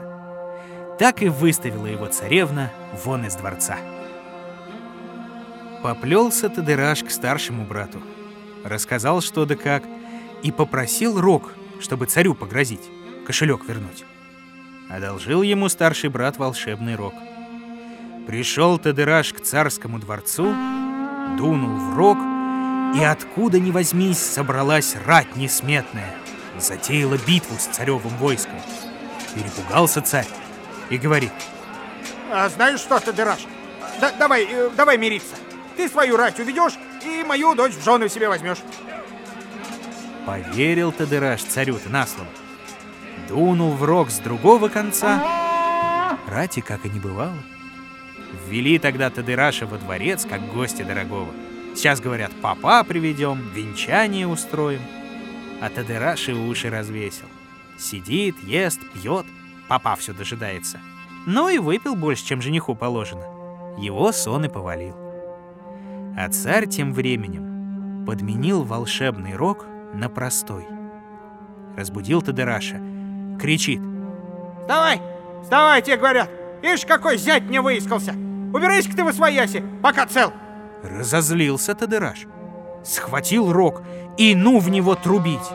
Так 0.98 1.22
и 1.22 1.28
выставила 1.28 1.86
его 1.86 2.06
царевна 2.06 2.70
вон 3.04 3.26
из 3.26 3.34
дворца. 3.34 3.76
Поплелся 5.82 6.48
Тадыраш 6.48 7.02
к 7.02 7.10
старшему 7.10 7.64
брату. 7.64 8.00
Рассказал 8.64 9.20
что 9.20 9.44
да 9.44 9.54
как 9.54 9.84
и 10.42 10.50
попросил 10.50 11.20
рог, 11.20 11.52
чтобы 11.80 12.06
царю 12.06 12.34
погрозить, 12.34 12.90
кошелек 13.26 13.64
вернуть. 13.68 14.04
Одолжил 14.90 15.42
ему 15.42 15.68
старший 15.68 16.10
брат 16.10 16.38
волшебный 16.38 16.96
рог. 16.96 17.14
Пришел 18.26 18.78
Тадыраш 18.78 19.32
к 19.32 19.40
царскому 19.40 19.98
дворцу, 19.98 20.44
дунул 21.36 21.76
в 21.76 21.96
рог— 21.96 22.18
и 22.94 23.02
откуда 23.02 23.58
ни 23.58 23.72
возьмись 23.72 24.18
собралась 24.18 24.94
рать 25.04 25.34
несметная, 25.34 26.14
затеяла 26.58 27.18
битву 27.26 27.56
с 27.58 27.66
царевым 27.66 28.16
войском. 28.18 28.60
Перепугался 29.34 30.00
царь 30.00 30.28
и 30.90 30.96
говорит. 30.96 31.32
А 32.30 32.48
знаешь 32.48 32.78
что, 32.78 33.00
ты 33.00 33.12
дыраж? 33.12 33.40
Да, 34.00 34.12
давай, 34.12 34.46
э, 34.48 34.70
давай 34.76 34.96
мириться. 34.96 35.34
Ты 35.76 35.88
свою 35.88 36.16
рать 36.16 36.38
уведешь 36.38 36.74
и 37.04 37.24
мою 37.24 37.54
дочь 37.54 37.74
в 37.74 37.84
жены 37.84 38.08
себе 38.08 38.28
возьмешь. 38.28 38.58
Поверил 40.26 40.92
Тадыраш 40.92 41.42
царю-то 41.42 41.90
на 41.90 42.06
слово. 42.06 42.28
Дунул 43.28 43.72
в 43.72 43.82
рог 43.84 44.10
с 44.10 44.18
другого 44.18 44.68
конца. 44.68 46.18
Рати 46.26 46.60
как 46.60 46.84
и 46.86 46.88
не 46.88 47.00
бывало. 47.00 47.36
Ввели 48.48 48.78
тогда 48.78 49.10
Тадыраша 49.10 49.66
во 49.66 49.78
дворец, 49.78 50.26
как 50.28 50.52
гостя 50.52 50.84
дорогого. 50.84 51.28
Сейчас, 51.74 52.00
говорят, 52.00 52.32
папа 52.40 52.84
приведем, 52.84 53.50
венчание 53.52 54.26
устроим. 54.26 54.80
А 55.60 55.68
Тадыраши 55.68 56.32
уши 56.32 56.70
развесил. 56.70 57.26
Сидит, 57.78 58.36
ест, 58.44 58.80
пьет, 58.92 59.26
папа 59.68 59.96
все 59.96 60.12
дожидается. 60.12 60.80
Ну 61.26 61.48
и 61.48 61.58
выпил 61.58 61.96
больше, 61.96 62.24
чем 62.24 62.42
жениху 62.42 62.74
положено. 62.74 63.24
Его 63.78 64.12
сон 64.12 64.44
и 64.44 64.48
повалил. 64.48 65.03
А 66.16 66.28
царь 66.28 66.66
тем 66.66 66.92
временем 66.92 68.04
подменил 68.06 68.62
волшебный 68.62 69.34
рог 69.34 69.66
на 69.94 70.08
простой. 70.08 70.66
Разбудил 71.76 72.22
Тадыраша. 72.22 72.80
Кричит. 73.40 73.80
«Вставай! 74.60 75.00
Вставай, 75.42 75.82
тебе 75.82 75.96
говорят! 75.96 76.30
Ишь, 76.62 76.86
какой 76.86 77.18
зять 77.18 77.42
мне 77.42 77.60
выискался! 77.60 78.12
Убирайся-ка 78.12 78.96
ты 78.96 79.04
во 79.04 79.12
свояси, 79.12 79.62
пока 79.82 80.06
цел!» 80.06 80.32
Разозлился 80.82 81.74
Тадыраш. 81.74 82.26
Схватил 82.84 83.52
рог 83.52 83.82
и 84.16 84.34
ну 84.34 84.58
в 84.58 84.68
него 84.70 84.94
трубить. 84.94 85.50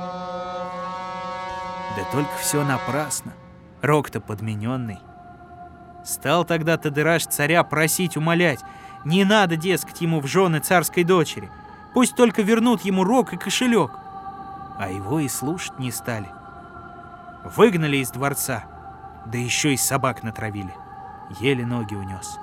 Да 1.95 2.03
только 2.11 2.35
все 2.39 2.63
напрасно. 2.63 3.33
Рог-то 3.81 4.19
подмененный. 4.19 4.99
Стал 6.05 6.43
тогда 6.45 6.77
Тадыраш 6.77 7.25
царя 7.27 7.63
просить, 7.63 8.17
умолять. 8.17 8.59
Не 9.05 9.23
надо, 9.23 9.55
дескать, 9.55 10.01
ему 10.01 10.19
в 10.19 10.27
жены 10.27 10.59
царской 10.59 11.03
дочери. 11.03 11.49
Пусть 11.93 12.15
только 12.15 12.41
вернут 12.41 12.81
ему 12.81 13.03
рог 13.03 13.33
и 13.33 13.37
кошелек. 13.37 13.91
А 14.77 14.89
его 14.89 15.19
и 15.19 15.27
слушать 15.27 15.77
не 15.79 15.91
стали. 15.91 16.29
Выгнали 17.55 17.97
из 17.97 18.11
дворца, 18.11 18.65
да 19.25 19.37
еще 19.37 19.73
и 19.73 19.77
собак 19.77 20.23
натравили. 20.23 20.73
Еле 21.39 21.65
ноги 21.65 21.95
унес. 21.95 22.37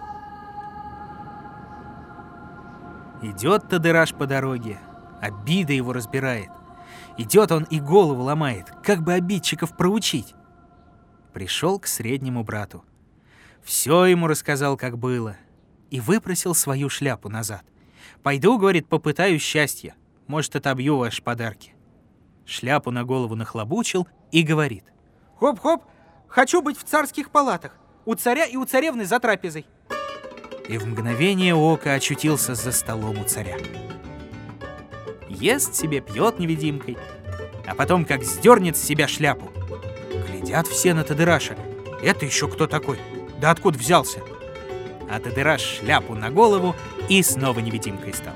Идет 3.22 3.68
Тадыраш 3.68 4.14
по 4.14 4.26
дороге, 4.26 4.78
обида 5.20 5.72
его 5.72 5.92
разбирает. 5.92 6.50
Идет 7.16 7.50
он 7.50 7.64
и 7.64 7.80
голову 7.80 8.22
ломает, 8.22 8.70
как 8.82 9.02
бы 9.02 9.14
обидчиков 9.14 9.76
проучить. 9.76 10.34
Пришел 11.32 11.78
к 11.78 11.86
среднему 11.86 12.44
брату. 12.44 12.84
Все 13.62 14.04
ему 14.04 14.26
рассказал, 14.26 14.76
как 14.76 14.98
было, 14.98 15.36
и 15.90 16.00
выпросил 16.00 16.54
свою 16.54 16.88
шляпу 16.88 17.28
назад. 17.28 17.62
«Пойду,— 18.22 18.58
говорит,— 18.58 18.86
попытаю 18.88 19.38
счастья. 19.38 19.94
Может, 20.26 20.56
отобью 20.56 20.96
ваши 20.96 21.22
подарки». 21.22 21.74
Шляпу 22.44 22.90
на 22.90 23.04
голову 23.04 23.34
нахлобучил 23.34 24.06
и 24.30 24.42
говорит. 24.42 24.84
Хоп-хоп, 25.38 25.82
хочу 26.28 26.62
быть 26.62 26.78
в 26.78 26.84
царских 26.84 27.30
палатах, 27.30 27.72
у 28.06 28.14
царя 28.14 28.46
и 28.46 28.56
у 28.56 28.64
царевны 28.64 29.04
за 29.04 29.20
трапезой. 29.20 29.66
И 30.68 30.78
в 30.78 30.86
мгновение 30.86 31.54
ока 31.54 31.92
очутился 31.92 32.54
за 32.54 32.72
столом 32.72 33.18
у 33.18 33.24
царя. 33.24 33.56
Ест 35.28 35.74
себе, 35.74 36.00
пьет 36.00 36.38
невидимкой, 36.38 36.96
а 37.66 37.74
потом 37.74 38.04
как 38.04 38.24
сдернет 38.24 38.76
с 38.76 38.82
себя 38.82 39.06
шляпу. 39.06 39.50
Глядят 40.26 40.66
все 40.66 40.94
на 40.94 41.04
Тадыраша. 41.04 41.56
Это 42.02 42.24
еще 42.24 42.48
кто 42.48 42.66
такой? 42.66 42.98
Да 43.38 43.50
откуда 43.50 43.78
взялся? 43.78 44.20
А 45.08 45.20
Тадыраш 45.20 45.60
шляпу 45.60 46.14
на 46.14 46.30
голову 46.30 46.74
и 47.08 47.22
снова 47.22 47.60
невидимкой 47.60 48.12
стал. 48.12 48.34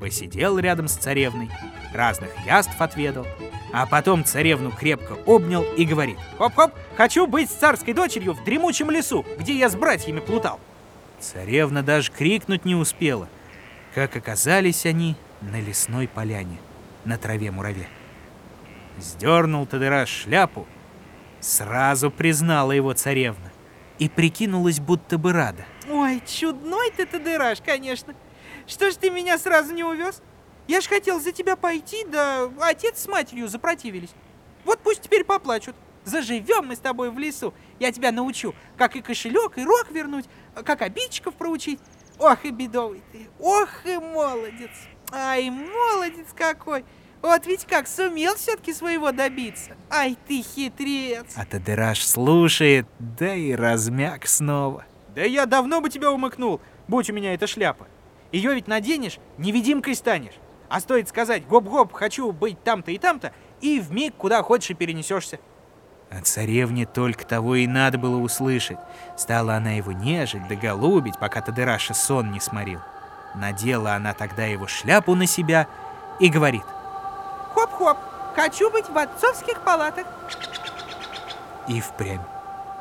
Посидел 0.00 0.58
рядом 0.58 0.88
с 0.88 0.94
царевной, 0.94 1.50
разных 1.92 2.30
яств 2.46 2.74
отведал, 2.80 3.26
а 3.72 3.86
потом 3.86 4.24
царевну 4.24 4.70
крепко 4.70 5.16
обнял 5.26 5.62
и 5.62 5.84
говорит 5.84 6.18
«Хоп-хоп, 6.38 6.72
хочу 6.96 7.26
быть 7.26 7.50
с 7.50 7.54
царской 7.54 7.94
дочерью 7.94 8.32
в 8.34 8.44
дремучем 8.44 8.90
лесу, 8.90 9.24
где 9.38 9.54
я 9.54 9.68
с 9.68 9.76
братьями 9.76 10.20
плутал». 10.20 10.58
Царевна 11.20 11.82
даже 11.82 12.10
крикнуть 12.10 12.64
не 12.64 12.74
успела, 12.74 13.28
как 13.94 14.16
оказались 14.16 14.86
они 14.86 15.14
на 15.40 15.60
лесной 15.60 16.08
поляне, 16.08 16.58
на 17.04 17.16
траве-мураве. 17.16 17.86
Сдернул 18.98 19.66
Тадыраш 19.66 20.08
шляпу, 20.08 20.66
сразу 21.40 22.10
признала 22.10 22.72
его 22.72 22.92
царевна 22.92 23.51
и 24.02 24.08
прикинулась, 24.08 24.80
будто 24.80 25.16
бы 25.16 25.32
рада. 25.32 25.64
Ой, 25.88 26.20
чудной 26.26 26.90
ты, 26.90 27.06
Тадыраш, 27.06 27.60
конечно. 27.64 28.14
Что 28.66 28.90
ж 28.90 28.96
ты 28.96 29.10
меня 29.10 29.38
сразу 29.38 29.72
не 29.72 29.84
увез? 29.84 30.22
Я 30.66 30.80
ж 30.80 30.88
хотел 30.88 31.20
за 31.20 31.30
тебя 31.30 31.54
пойти, 31.54 32.04
да 32.06 32.50
отец 32.62 32.98
с 32.98 33.06
матерью 33.06 33.46
запротивились. 33.46 34.10
Вот 34.64 34.80
пусть 34.80 35.02
теперь 35.02 35.22
поплачут. 35.22 35.76
Заживем 36.04 36.66
мы 36.66 36.74
с 36.74 36.80
тобой 36.80 37.12
в 37.12 37.18
лесу. 37.18 37.54
Я 37.78 37.92
тебя 37.92 38.10
научу, 38.10 38.56
как 38.76 38.96
и 38.96 39.02
кошелек, 39.02 39.56
и 39.56 39.64
рог 39.64 39.88
вернуть, 39.92 40.24
как 40.64 40.82
обидчиков 40.82 41.34
проучить. 41.34 41.78
Ох 42.18 42.44
и 42.44 42.50
бедовый 42.50 43.02
ты, 43.12 43.28
ох 43.38 43.86
и 43.86 43.98
молодец. 43.98 44.72
Ай, 45.12 45.48
молодец 45.48 46.26
какой. 46.34 46.84
Вот 47.22 47.46
ведь 47.46 47.66
как 47.66 47.86
сумел 47.86 48.34
все-таки 48.34 48.74
своего 48.74 49.12
добиться. 49.12 49.70
Ай, 49.88 50.18
ты 50.26 50.42
хитрец. 50.42 51.26
А 51.36 51.46
Тадыраш 51.46 52.04
слушает, 52.04 52.86
да 52.98 53.32
и 53.32 53.54
размяк 53.54 54.26
снова. 54.26 54.84
Да 55.14 55.22
я 55.22 55.46
давно 55.46 55.80
бы 55.80 55.88
тебя 55.88 56.10
умыкнул, 56.10 56.60
будь 56.88 57.08
у 57.10 57.12
меня 57.12 57.32
эта 57.32 57.46
шляпа. 57.46 57.86
Ее 58.32 58.54
ведь 58.54 58.66
наденешь, 58.66 59.18
невидимкой 59.38 59.94
станешь. 59.94 60.34
А 60.68 60.80
стоит 60.80 61.08
сказать 61.08 61.46
«гоп-гоп, 61.46 61.92
хочу 61.92 62.32
быть 62.32 62.62
там-то 62.64 62.90
и 62.90 62.98
там-то», 62.98 63.32
и 63.60 63.78
в 63.78 63.92
миг 63.92 64.14
куда 64.16 64.42
хочешь 64.42 64.70
и 64.70 64.74
перенесешься. 64.74 65.38
А 66.10 66.20
царевне 66.22 66.86
только 66.86 67.24
того 67.24 67.54
и 67.54 67.66
надо 67.66 67.98
было 67.98 68.16
услышать. 68.16 68.78
Стала 69.16 69.54
она 69.54 69.72
его 69.72 69.92
нежить 69.92 70.48
да 70.48 70.56
голубить, 70.56 71.18
пока 71.18 71.40
Тадыраша 71.40 71.94
сон 71.94 72.32
не 72.32 72.40
сморил. 72.40 72.80
Надела 73.34 73.94
она 73.94 74.12
тогда 74.12 74.44
его 74.44 74.66
шляпу 74.66 75.14
на 75.14 75.26
себя 75.26 75.68
и 76.18 76.28
говорит. 76.28 76.64
«Хоп-хоп, 77.54 77.98
хочу 78.34 78.70
быть 78.70 78.88
в 78.88 78.96
отцовских 78.96 79.60
палатах». 79.60 80.06
И 81.68 81.80
впрямь 81.80 82.20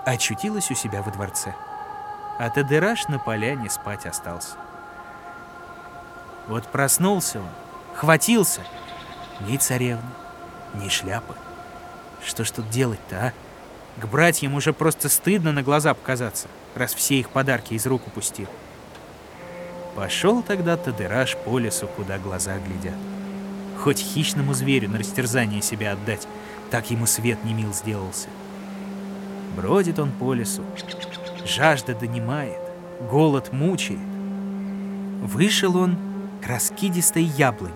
очутилась 0.05 0.71
у 0.71 0.75
себя 0.75 1.01
во 1.01 1.11
дворце. 1.11 1.53
А 2.39 2.49
Тадыраш 2.49 3.07
на 3.07 3.19
поляне 3.19 3.69
спать 3.69 4.05
остался. 4.05 4.55
Вот 6.47 6.67
проснулся 6.67 7.39
он, 7.39 7.49
хватился. 7.93 8.61
Ни 9.41 9.57
царевны, 9.57 10.09
ни 10.75 10.89
шляпы. 10.89 11.35
Что 12.23 12.43
ж 12.43 12.51
тут 12.51 12.69
делать-то, 12.69 13.27
а? 13.27 13.33
К 14.01 14.05
братьям 14.05 14.53
уже 14.53 14.73
просто 14.73 15.09
стыдно 15.09 15.51
на 15.51 15.63
глаза 15.63 15.93
показаться, 15.93 16.47
раз 16.75 16.93
все 16.93 17.15
их 17.19 17.29
подарки 17.29 17.73
из 17.73 17.85
рук 17.85 18.07
упустил. 18.07 18.47
Пошел 19.95 20.41
тогда 20.41 20.77
Тадыраш 20.77 21.35
по 21.37 21.59
лесу, 21.59 21.87
куда 21.87 22.17
глаза 22.17 22.57
глядят. 22.59 23.10
Хоть 23.81 23.99
хищному 23.99 24.53
зверю 24.53 24.89
на 24.89 24.99
растерзание 24.99 25.63
себя 25.63 25.93
отдать, 25.93 26.27
так 26.69 26.91
ему 26.91 27.07
свет 27.07 27.43
не 27.43 27.55
мил 27.55 27.73
сделался. 27.73 28.27
Бродит 29.57 29.97
он 29.97 30.11
по 30.11 30.35
лесу, 30.35 30.63
жажда 31.45 31.95
донимает, 31.95 32.59
голод 33.09 33.51
мучает. 33.51 33.99
Вышел 35.23 35.77
он 35.77 35.97
к 36.43 36.47
раскидистой 36.47 37.23
яблоне, 37.23 37.73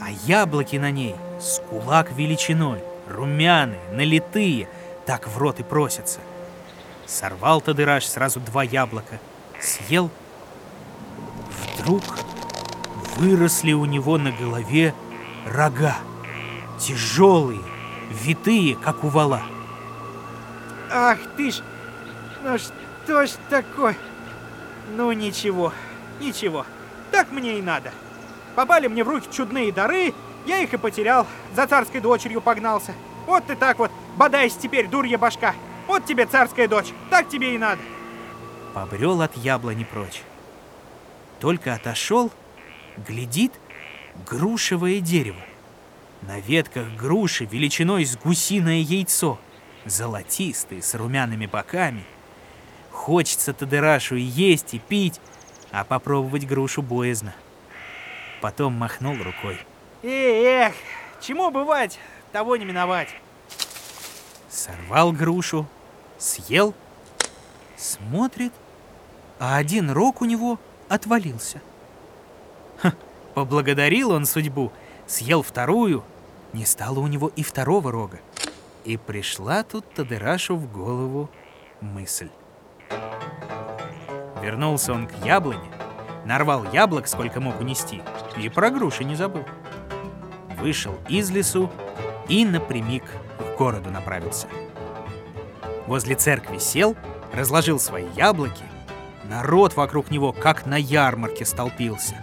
а 0.00 0.10
яблоки 0.26 0.76
на 0.76 0.92
ней 0.92 1.16
с 1.40 1.60
кулак 1.60 2.12
величиной, 2.12 2.78
румяные, 3.08 3.80
налитые, 3.92 4.68
так 5.06 5.26
в 5.26 5.36
рот 5.38 5.58
и 5.58 5.64
просятся. 5.64 6.20
Сорвал 7.04 7.60
Тадыраш 7.60 8.06
сразу 8.06 8.38
два 8.38 8.62
яблока, 8.62 9.18
съел. 9.60 10.08
Вдруг 11.74 12.04
выросли 13.16 13.72
у 13.72 13.86
него 13.86 14.18
на 14.18 14.30
голове 14.30 14.94
рога, 15.46 15.96
тяжелые, 16.78 17.60
витые, 18.10 18.76
как 18.76 19.04
у 19.04 19.08
вала. 19.08 19.42
Ах 20.90 21.18
ты 21.36 21.50
ж, 21.50 21.62
ну 22.44 22.58
что 22.58 23.26
ж 23.26 23.30
такое? 23.48 23.96
Ну 24.96 25.12
ничего, 25.12 25.72
ничего. 26.20 26.66
Так 27.10 27.30
мне 27.30 27.58
и 27.58 27.62
надо. 27.62 27.92
Попали 28.54 28.88
мне 28.88 29.04
в 29.04 29.08
руки 29.08 29.28
чудные 29.30 29.72
дары, 29.72 30.14
я 30.46 30.58
их 30.58 30.72
и 30.74 30.76
потерял, 30.76 31.26
за 31.54 31.66
царской 31.66 32.00
дочерью 32.00 32.40
погнался. 32.40 32.94
Вот 33.26 33.46
ты 33.46 33.56
так 33.56 33.78
вот, 33.78 33.90
бодайся 34.16 34.58
теперь, 34.60 34.88
дурья 34.88 35.18
башка. 35.18 35.54
Вот 35.86 36.04
тебе 36.04 36.26
царская 36.26 36.68
дочь, 36.68 36.92
так 37.10 37.28
тебе 37.28 37.54
и 37.54 37.58
надо. 37.58 37.80
Побрел 38.74 39.22
от 39.22 39.36
яблони 39.36 39.84
прочь. 39.84 40.22
Только 41.40 41.74
отошел, 41.74 42.30
глядит 42.96 43.52
грушевое 44.24 45.00
дерево. 45.00 45.40
На 46.22 46.40
ветках 46.40 46.86
груши 46.96 47.44
величиной 47.44 48.04
с 48.04 48.16
гусиное 48.16 48.78
яйцо, 48.78 49.38
золотистые, 49.84 50.82
с 50.82 50.94
румяными 50.94 51.46
боками. 51.46 52.04
Хочется 52.90 53.52
Тадырашу 53.52 54.16
и 54.16 54.22
есть, 54.22 54.74
и 54.74 54.78
пить, 54.78 55.20
а 55.70 55.84
попробовать 55.84 56.46
грушу 56.46 56.82
боязно. 56.82 57.34
Потом 58.40 58.72
махнул 58.72 59.16
рукой. 59.22 59.58
Эх, 60.02 60.74
чему 61.20 61.50
бывать, 61.50 61.98
того 62.32 62.56
не 62.56 62.64
миновать. 62.64 63.08
Сорвал 64.48 65.12
грушу, 65.12 65.66
съел, 66.18 66.74
смотрит, 67.76 68.52
а 69.38 69.56
один 69.56 69.90
рог 69.90 70.22
у 70.22 70.24
него 70.24 70.58
отвалился. 70.88 71.60
Ха, 72.78 72.94
поблагодарил 73.36 74.12
он 74.12 74.24
судьбу, 74.24 74.72
съел 75.06 75.42
вторую, 75.42 76.02
не 76.54 76.64
стало 76.64 77.00
у 77.00 77.06
него 77.06 77.30
и 77.36 77.42
второго 77.42 77.92
рога. 77.92 78.18
И 78.86 78.96
пришла 78.96 79.62
тут 79.62 79.84
Тадырашу 79.92 80.56
в 80.56 80.72
голову 80.72 81.28
мысль. 81.82 82.30
Вернулся 84.40 84.94
он 84.94 85.06
к 85.06 85.12
яблоне, 85.22 85.70
нарвал 86.24 86.64
яблок, 86.72 87.06
сколько 87.08 87.42
мог 87.42 87.60
унести, 87.60 88.00
и 88.38 88.48
про 88.48 88.70
груши 88.70 89.04
не 89.04 89.16
забыл. 89.16 89.44
Вышел 90.58 90.94
из 91.06 91.30
лесу 91.30 91.70
и 92.30 92.42
напрямик 92.46 93.04
к 93.04 93.58
городу 93.58 93.90
направился. 93.90 94.46
Возле 95.86 96.14
церкви 96.14 96.56
сел, 96.56 96.96
разложил 97.34 97.78
свои 97.78 98.06
яблоки, 98.16 98.64
Народ 99.28 99.74
вокруг 99.74 100.10
него 100.10 100.32
как 100.32 100.66
на 100.66 100.76
ярмарке 100.76 101.44
столпился. 101.44 102.22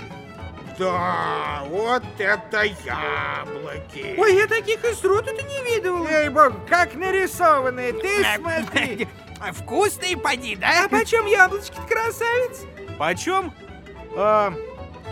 Да, 0.78 1.64
вот 1.68 2.04
это 2.18 2.64
яблоки. 2.64 4.16
Ой, 4.18 4.36
я 4.36 4.48
таких 4.48 4.84
и 4.84 4.94
сроду-то 4.94 5.42
не 5.42 5.64
видывал. 5.64 6.08
Эй, 6.08 6.30
бог, 6.30 6.54
как 6.68 6.96
нарисованные, 6.96 7.94
ты 7.94 8.26
смотри. 8.38 9.08
Вкусный 9.54 10.16
поди, 10.18 10.56
да? 10.56 10.86
А 10.86 10.90
почем 10.90 11.26
яблочки 11.26 11.78
красавец? 11.88 12.62
Почем? 12.98 13.54
А, 14.16 14.54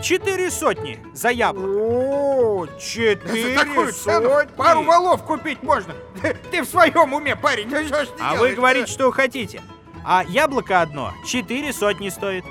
четыре 0.02 0.50
сотни 0.50 0.98
за 1.12 1.28
яблоко. 1.30 1.68
О, 1.68 2.66
четыре 2.78 3.92
сотни. 3.92 4.56
Пару 4.56 4.82
валов 4.84 5.22
купить 5.24 5.62
можно. 5.62 5.94
Ты 6.50 6.62
в 6.62 6.66
своем 6.66 7.12
уме, 7.12 7.36
парень, 7.36 7.68
ну 7.68 7.84
что 7.84 8.04
ж 8.04 8.08
ты 8.08 8.14
А 8.20 8.34
вы 8.36 8.52
говорите, 8.54 8.86
что 8.90 9.10
хотите. 9.10 9.60
А 10.04 10.24
яблоко 10.24 10.80
одно 10.80 11.12
четыре 11.26 11.72
сотни 11.72 12.08
стоит. 12.08 12.44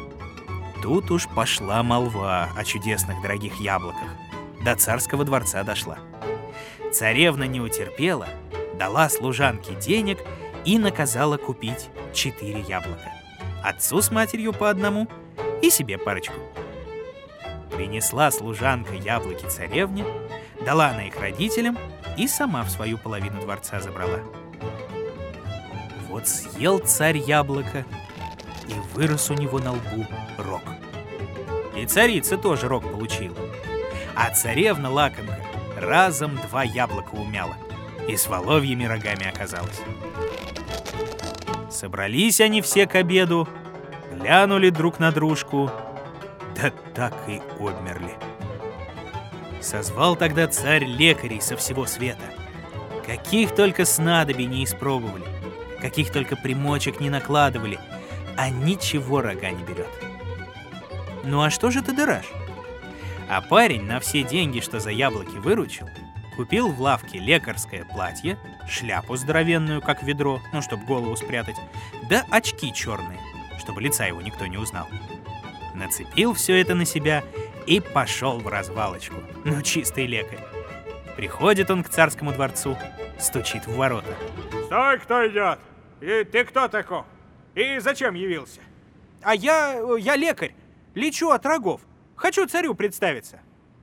Тут 0.81 1.11
уж 1.11 1.27
пошла 1.27 1.83
молва 1.83 2.49
о 2.57 2.63
чудесных 2.63 3.21
дорогих 3.21 3.59
яблоках. 3.59 4.09
До 4.63 4.75
царского 4.75 5.23
дворца 5.23 5.63
дошла. 5.63 5.99
Царевна 6.91 7.43
не 7.43 7.61
утерпела, 7.61 8.27
дала 8.79 9.07
служанке 9.09 9.75
денег 9.75 10.19
и 10.65 10.79
наказала 10.79 11.37
купить 11.37 11.89
четыре 12.13 12.61
яблока. 12.61 13.11
Отцу 13.63 14.01
с 14.01 14.09
матерью 14.09 14.53
по 14.53 14.69
одному 14.71 15.07
и 15.61 15.69
себе 15.69 15.99
парочку. 15.99 16.35
Принесла 17.75 18.31
служанка 18.31 18.95
яблоки 18.95 19.45
царевне, 19.45 20.03
дала 20.65 20.87
она 20.87 21.05
их 21.05 21.19
родителям 21.19 21.77
и 22.17 22.27
сама 22.27 22.63
в 22.63 22.71
свою 22.71 22.97
половину 22.97 23.39
дворца 23.39 23.79
забрала. 23.79 24.19
Вот 26.09 26.27
съел 26.27 26.79
царь 26.79 27.17
яблоко, 27.17 27.85
и 28.67 28.73
вырос 28.93 29.29
у 29.29 29.33
него 29.33 29.59
на 29.59 29.71
лбу 29.71 30.05
рог. 30.37 30.63
И 31.75 31.85
царица 31.85 32.37
тоже 32.37 32.67
рог 32.67 32.83
получила. 32.83 33.37
А 34.15 34.33
царевна 34.33 34.89
лакомка 34.89 35.39
разом 35.77 36.37
два 36.49 36.63
яблока 36.63 37.15
умяла 37.15 37.55
и 38.07 38.15
с 38.15 38.27
воловьими 38.27 38.85
рогами 38.85 39.27
оказалась. 39.27 39.81
Собрались 41.69 42.41
они 42.41 42.61
все 42.61 42.85
к 42.85 42.95
обеду, 42.95 43.47
глянули 44.13 44.69
друг 44.69 44.99
на 44.99 45.11
дружку, 45.11 45.71
да 46.55 46.71
так 46.93 47.13
и 47.27 47.41
обмерли. 47.59 48.15
Созвал 49.61 50.15
тогда 50.15 50.47
царь 50.47 50.83
лекарей 50.83 51.41
со 51.41 51.55
всего 51.55 51.85
света. 51.85 52.23
Каких 53.05 53.55
только 53.55 53.85
снадобий 53.85 54.45
не 54.45 54.63
испробовали, 54.63 55.25
каких 55.79 56.11
только 56.11 56.35
примочек 56.35 56.99
не 56.99 57.09
накладывали, 57.09 57.79
а 58.37 58.49
ничего 58.49 59.21
рога 59.21 59.51
не 59.51 59.63
берет. 59.63 59.89
Ну 61.23 61.41
а 61.41 61.49
что 61.49 61.71
же 61.71 61.81
ты 61.81 61.93
дыраж? 61.93 62.25
А 63.29 63.41
парень 63.41 63.83
на 63.83 63.99
все 63.99 64.23
деньги, 64.23 64.59
что 64.59 64.79
за 64.79 64.89
яблоки 64.89 65.37
выручил, 65.37 65.87
купил 66.35 66.71
в 66.71 66.81
лавке 66.81 67.19
лекарское 67.19 67.85
платье, 67.85 68.37
шляпу 68.67 69.15
здоровенную, 69.15 69.81
как 69.81 70.03
ведро, 70.03 70.41
ну, 70.53 70.61
чтобы 70.61 70.85
голову 70.85 71.15
спрятать, 71.15 71.55
да 72.09 72.25
очки 72.29 72.73
черные, 72.73 73.19
чтобы 73.59 73.81
лица 73.81 74.05
его 74.05 74.21
никто 74.21 74.47
не 74.47 74.57
узнал. 74.57 74.87
Нацепил 75.75 76.33
все 76.33 76.59
это 76.59 76.75
на 76.75 76.85
себя 76.85 77.23
и 77.67 77.79
пошел 77.79 78.39
в 78.39 78.47
развалочку. 78.47 79.15
Ну, 79.45 79.61
чистый 79.61 80.07
лекарь. 80.07 80.39
Приходит 81.15 81.69
он 81.69 81.83
к 81.83 81.89
царскому 81.89 82.33
дворцу, 82.33 82.77
стучит 83.19 83.67
в 83.67 83.75
ворота. 83.75 84.13
Стой, 84.65 84.99
кто 84.99 85.27
идет? 85.27 85.59
И 86.01 86.23
ты 86.23 86.43
кто 86.45 86.67
такой? 86.67 87.03
И 87.55 87.79
зачем 87.79 88.13
явился? 88.13 88.61
А 89.21 89.35
я... 89.35 89.79
я 89.97 90.15
лекарь. 90.15 90.55
Лечу 90.95 91.29
от 91.29 91.45
рогов. 91.45 91.81
Хочу 92.15 92.45
царю 92.47 92.75
представиться. 92.75 93.39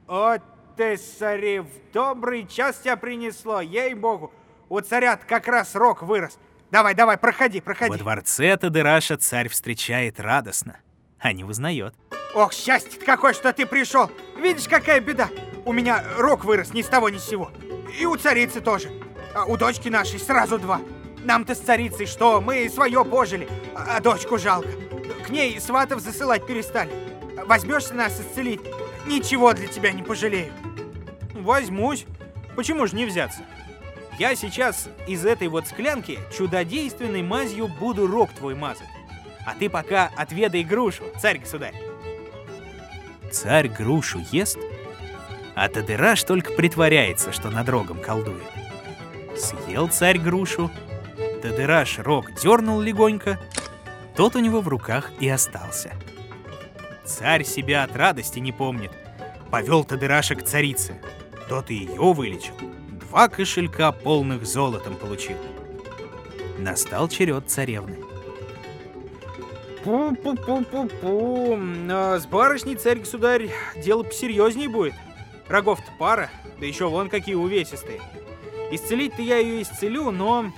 О, 0.06 0.36
ты, 0.76 0.96
цари, 0.96 1.60
в 1.60 1.68
добрый 1.92 2.46
час 2.46 2.78
тебя 2.78 2.96
принесло, 2.96 3.60
ей-богу. 3.60 4.32
У 4.68 4.80
царя 4.80 5.16
как 5.16 5.48
раз 5.48 5.74
рог 5.74 6.02
вырос. 6.02 6.38
Давай, 6.70 6.94
давай, 6.94 7.16
проходи, 7.16 7.60
проходи. 7.60 7.90
Во 7.90 7.98
дворце 7.98 8.56
Тадыраша 8.56 9.16
царь 9.16 9.48
встречает 9.48 10.20
радостно, 10.20 10.78
а 11.18 11.32
не 11.32 11.44
узнает. 11.44 11.94
Ох, 12.34 12.52
счастье 12.52 13.00
какое, 13.04 13.32
что 13.32 13.52
ты 13.52 13.64
пришел. 13.64 14.10
Видишь, 14.38 14.68
какая 14.68 15.00
беда. 15.00 15.30
У 15.64 15.72
меня 15.72 16.04
рог 16.18 16.44
вырос 16.44 16.74
ни 16.74 16.82
с 16.82 16.86
того 16.86 17.08
ни 17.08 17.16
с 17.16 17.24
сего. 17.24 17.50
И 17.98 18.04
у 18.04 18.16
царицы 18.16 18.60
тоже. 18.60 18.90
А 19.34 19.46
у 19.46 19.56
дочки 19.56 19.88
нашей 19.88 20.18
сразу 20.18 20.58
два. 20.58 20.80
Нам-то 21.24 21.54
с 21.54 21.58
царицей 21.58 22.06
что, 22.06 22.40
мы 22.40 22.68
свое 22.68 23.04
пожили, 23.04 23.48
а 23.74 23.96
а 23.96 24.00
дочку 24.00 24.38
жалко. 24.38 24.68
К 25.26 25.30
ней 25.30 25.60
сватов 25.60 26.00
засылать 26.00 26.46
перестали. 26.46 26.90
Возьмешься 27.46 27.94
нас 27.94 28.20
исцелить, 28.20 28.60
ничего 29.06 29.52
для 29.52 29.66
тебя 29.66 29.92
не 29.92 30.02
пожалею. 30.02 30.52
Возьмусь. 31.34 32.06
Почему 32.56 32.86
же 32.86 32.96
не 32.96 33.06
взяться? 33.06 33.42
Я 34.18 34.34
сейчас 34.34 34.88
из 35.06 35.24
этой 35.24 35.46
вот 35.46 35.68
склянки 35.68 36.18
чудодейственной 36.36 37.22
мазью 37.22 37.68
буду 37.68 38.06
рог 38.06 38.30
твой 38.32 38.54
мазать. 38.54 38.88
А 39.46 39.54
ты 39.54 39.70
пока 39.70 40.10
отведай 40.16 40.64
грушу, 40.64 41.04
царь-государь. 41.20 41.74
Царь 43.30 43.68
грушу 43.68 44.20
ест, 44.32 44.58
а 45.54 45.68
Тадыраш 45.68 46.24
только 46.24 46.52
притворяется, 46.52 47.32
что 47.32 47.50
над 47.50 47.68
рогом 47.68 48.00
колдует. 48.00 48.42
Съел 49.36 49.88
царь 49.88 50.18
грушу, 50.18 50.70
Тадыраш 51.42 51.98
рог 51.98 52.32
дернул 52.34 52.80
легонько, 52.80 53.38
тот 54.16 54.34
у 54.34 54.40
него 54.40 54.60
в 54.60 54.68
руках 54.68 55.12
и 55.20 55.28
остался. 55.28 55.92
Царь 57.04 57.44
себя 57.44 57.84
от 57.84 57.96
радости 57.96 58.38
не 58.38 58.52
помнит. 58.52 58.90
Повел 59.50 59.84
Тадыраша 59.84 60.34
к 60.34 60.44
царице. 60.44 61.00
Тот 61.48 61.70
и 61.70 61.74
ее 61.74 62.12
вылечил. 62.12 62.54
Два 62.90 63.28
кошелька 63.28 63.92
полных 63.92 64.44
золотом 64.44 64.96
получил. 64.96 65.36
Настал 66.58 67.08
черед 67.08 67.48
царевны. 67.48 67.96
Пу-пу-пу-пу-пу. 69.84 71.56
А 71.90 72.18
с 72.18 72.26
барышней, 72.26 72.74
царь-государь, 72.74 73.50
дело 73.76 74.02
посерьезней 74.02 74.66
будет. 74.66 74.94
Рогов-то 75.48 75.90
пара, 75.98 76.28
да 76.60 76.66
еще 76.66 76.88
вон 76.88 77.08
какие 77.08 77.36
увесистые. 77.36 78.02
Исцелить-то 78.70 79.22
я 79.22 79.38
ее 79.38 79.62
исцелю, 79.62 80.10
но 80.10 80.52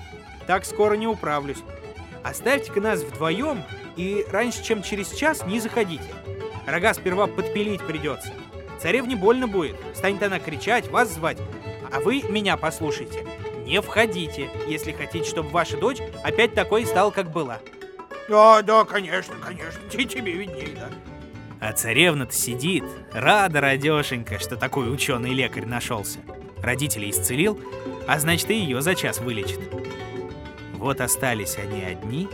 так 0.46 0.64
скоро 0.64 0.94
не 0.94 1.06
управлюсь. 1.06 1.58
Оставьте-ка 2.22 2.80
нас 2.80 3.02
вдвоем 3.02 3.62
и 3.96 4.24
раньше, 4.30 4.62
чем 4.62 4.82
через 4.82 5.12
час, 5.12 5.44
не 5.46 5.60
заходите. 5.60 6.04
Рога 6.66 6.92
сперва 6.94 7.26
подпилить 7.26 7.82
придется. 7.86 8.32
Царевне 8.80 9.16
больно 9.16 9.46
будет. 9.48 9.76
Станет 9.94 10.22
она 10.22 10.38
кричать, 10.38 10.88
вас 10.88 11.12
звать. 11.12 11.38
А 11.92 12.00
вы 12.00 12.22
меня 12.22 12.56
послушайте. 12.56 13.26
Не 13.64 13.80
входите, 13.80 14.50
если 14.66 14.92
хотите, 14.92 15.28
чтобы 15.28 15.50
ваша 15.50 15.76
дочь 15.76 15.98
опять 16.24 16.54
такой 16.54 16.86
стала, 16.86 17.10
как 17.10 17.30
была. 17.30 17.58
Да, 18.28 18.62
да, 18.62 18.84
конечно, 18.84 19.34
конечно, 19.44 19.80
те- 19.90 20.04
тебе 20.04 20.32
видней, 20.32 20.74
да. 20.76 20.88
А 21.60 21.72
царевна-то 21.72 22.32
сидит, 22.32 22.84
рада 23.12 23.60
радешенька, 23.60 24.38
что 24.38 24.56
такой 24.56 24.92
ученый 24.92 25.34
лекарь 25.34 25.66
нашелся. 25.66 26.20
Родителей 26.62 27.10
исцелил, 27.10 27.60
а 28.06 28.18
значит 28.18 28.50
и 28.50 28.54
ее 28.54 28.80
за 28.82 28.94
час 28.94 29.18
вылечит. 29.18 29.60
Вот 30.80 31.02
остались 31.02 31.58
они 31.58 31.84
одни. 31.84 32.26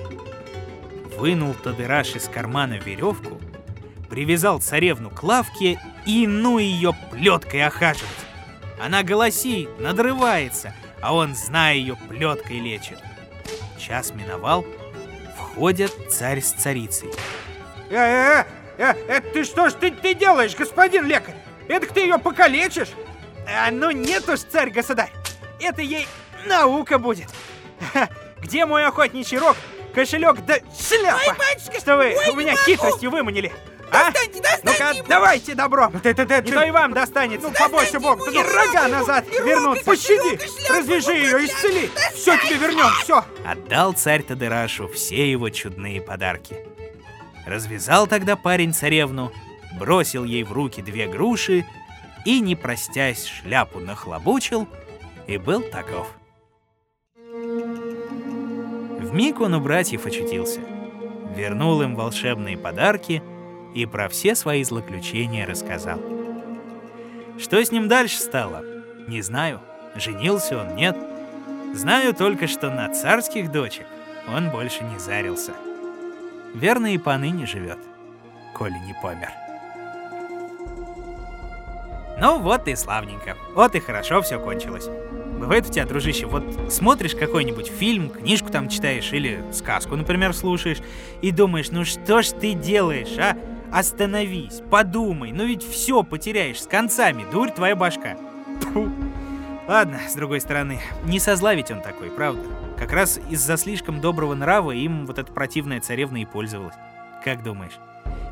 Вынул 1.19 1.53
Тадыраш 1.53 2.15
из 2.15 2.29
кармана 2.29 2.75
веревку, 2.75 3.41
привязал 4.09 4.61
царевну 4.61 5.11
к 5.11 5.21
лавке 5.25 5.81
и 6.07 6.29
ну 6.29 6.59
ее 6.59 6.95
плеткой 7.11 7.65
охаживать. 7.65 8.07
Она 8.81 9.03
голосит, 9.03 9.69
надрывается, 9.81 10.73
а 11.03 11.13
он, 11.13 11.35
зная 11.35 11.75
ее, 11.75 11.97
плеткой 12.09 12.61
лечит. 12.61 13.01
Час 13.81 14.15
миновал, 14.15 14.65
входят 15.37 15.93
царь 16.09 16.41
с 16.41 16.53
царицей. 16.53 17.11
Э, 17.91 17.97
э, 17.97 18.45
э, 18.79 18.95
это 19.09 19.29
ты 19.31 19.43
что 19.45 19.71
ж 19.71 19.73
ты, 19.73 19.91
ты 19.91 20.15
делаешь, 20.15 20.55
господин 20.55 21.07
лекарь? 21.07 21.35
Это 21.67 21.93
ты 21.93 22.01
ее 22.03 22.19
покалечишь? 22.19 22.91
А, 23.49 23.73
ну 23.73 23.91
нет 23.91 24.29
уж, 24.29 24.41
царь-государь, 24.41 25.11
это 25.61 25.83
ей 25.83 26.07
наука 26.47 27.01
будет. 27.01 27.27
Где 28.47 28.65
мой 28.65 28.87
охотничий 28.87 29.39
рог, 29.39 29.57
кошелек 29.93 30.37
да 30.47 30.59
шляпа? 30.79 31.21
Ой, 31.27 31.37
батюшка, 31.37 31.81
Что 31.81 31.97
вы 31.97 32.17
ой, 32.17 32.29
у 32.31 32.37
меня 32.37 32.55
хитростью 32.55 33.11
выманили? 33.11 33.53
А? 33.91 34.13
Достаньте, 34.13 34.39
Ну-ка, 34.39 34.61
достаньте! 34.63 35.05
давайте 35.09 35.55
добро. 35.57 35.91
Ну 35.93 35.99
ты, 35.99 36.15
ты, 36.15 36.25
ты, 36.27 36.43
Не 36.43 36.53
то 36.53 36.63
и 36.63 36.71
вам 36.71 36.93
достанется. 36.93 37.49
Ну, 37.49 37.53
побойся 37.53 37.95
Достаньте 37.95 37.99
Бог, 37.99 38.19
ну, 38.19 38.31
и 38.31 38.45
рога 38.45 38.87
назад 38.87 39.25
вернут, 39.29 39.81
и 39.81 39.85
пощади, 39.85 40.39
развяжи 40.71 41.13
ее, 41.13 41.45
исцели, 41.45 41.91
все 42.15 42.37
тебе 42.37 42.57
вернем, 42.57 42.89
все. 43.03 43.25
Отдал 43.45 43.95
царь 43.95 44.23
Тадырашу 44.23 44.87
все 44.89 45.29
его 45.29 45.51
чудные 45.51 46.01
подарки. 46.01 46.57
Развязал 47.47 48.07
тогда 48.07 48.37
парень 48.37 48.73
царевну, 48.73 49.33
бросил 49.77 50.23
ей 50.23 50.45
в 50.45 50.53
руки 50.53 50.83
две 50.83 51.09
груши 51.09 51.67
и, 52.25 52.39
не 52.39 52.55
простясь, 52.55 53.27
шляпу 53.27 53.81
нахлобучил 53.81 54.69
и 55.27 55.37
был 55.37 55.63
таков. 55.63 56.07
Вмиг 59.16 59.40
он 59.40 59.55
у 59.55 59.61
братьев 59.61 60.05
очутился. 60.05 60.61
вернул 61.35 61.81
им 61.81 61.96
волшебные 61.96 62.59
подарки 62.59 63.22
и 63.74 63.87
про 63.87 64.11
все 64.11 64.35
свои 64.35 64.62
злоключения 64.62 65.46
рассказал. 65.46 65.98
Что 67.38 67.64
с 67.64 67.72
ним 67.72 67.88
дальше 67.88 68.18
стало? 68.18 68.62
Не 69.09 69.22
знаю. 69.22 69.62
Женился 69.94 70.59
он, 70.61 70.76
нет. 70.76 70.98
Знаю 71.72 72.12
только, 72.12 72.46
что 72.46 72.68
на 72.68 72.92
царских 72.92 73.50
дочек 73.50 73.87
он 74.29 74.50
больше 74.50 74.85
не 74.85 74.98
зарился. 74.98 75.52
Верно, 76.52 76.92
и 76.92 76.98
поныне 76.98 77.46
живет, 77.46 77.79
коли 78.52 78.76
не 78.87 78.94
помер. 79.00 79.31
Ну 82.20 82.38
вот 82.38 82.68
и 82.68 82.76
славненько. 82.76 83.35
Вот 83.55 83.74
и 83.76 83.81
хорошо 83.81 84.20
все 84.20 84.38
кончилось. 84.38 84.90
Бывает 85.38 85.68
у 85.68 85.72
тебя, 85.72 85.85
дружище, 85.85 86.27
вот 86.27 86.44
смотришь 86.72 87.14
какой-нибудь 87.14 87.68
фильм, 87.68 88.09
книжку 88.09 88.51
там 88.51 88.68
читаешь 88.68 89.12
или 89.12 89.44
сказку, 89.53 89.94
например, 89.94 90.33
слушаешь, 90.33 90.79
и 91.20 91.31
думаешь, 91.31 91.70
ну 91.70 91.85
что 91.85 92.22
ж 92.22 92.29
ты 92.29 92.55
делаешь, 92.55 93.18
а? 93.18 93.37
Остановись, 93.70 94.62
подумай, 94.70 95.33
ну 95.33 95.44
ведь 95.44 95.62
все 95.62 96.03
потеряешь 96.03 96.62
с 96.62 96.66
концами, 96.66 97.27
дурь 97.31 97.51
твоя 97.51 97.77
башка. 97.77 98.16
Тьфу. 98.61 98.90
Ладно, 99.68 100.01
с 100.09 100.14
другой 100.14 100.40
стороны, 100.40 100.81
не 101.05 101.18
со 101.18 101.37
зла 101.37 101.55
ведь 101.55 101.70
он 101.70 101.83
такой, 101.83 102.11
правда? 102.11 102.42
Как 102.79 102.92
раз 102.92 103.20
из-за 103.29 103.57
слишком 103.57 104.01
доброго 104.01 104.35
нрава 104.35 104.70
им 104.70 105.07
вот 105.07 105.18
эта 105.18 105.33
противная 105.33 105.81
царевна 105.81 106.22
и 106.22 106.25
пользовалась. 106.25 106.77
Как 107.25 107.42
думаешь? 107.42 107.79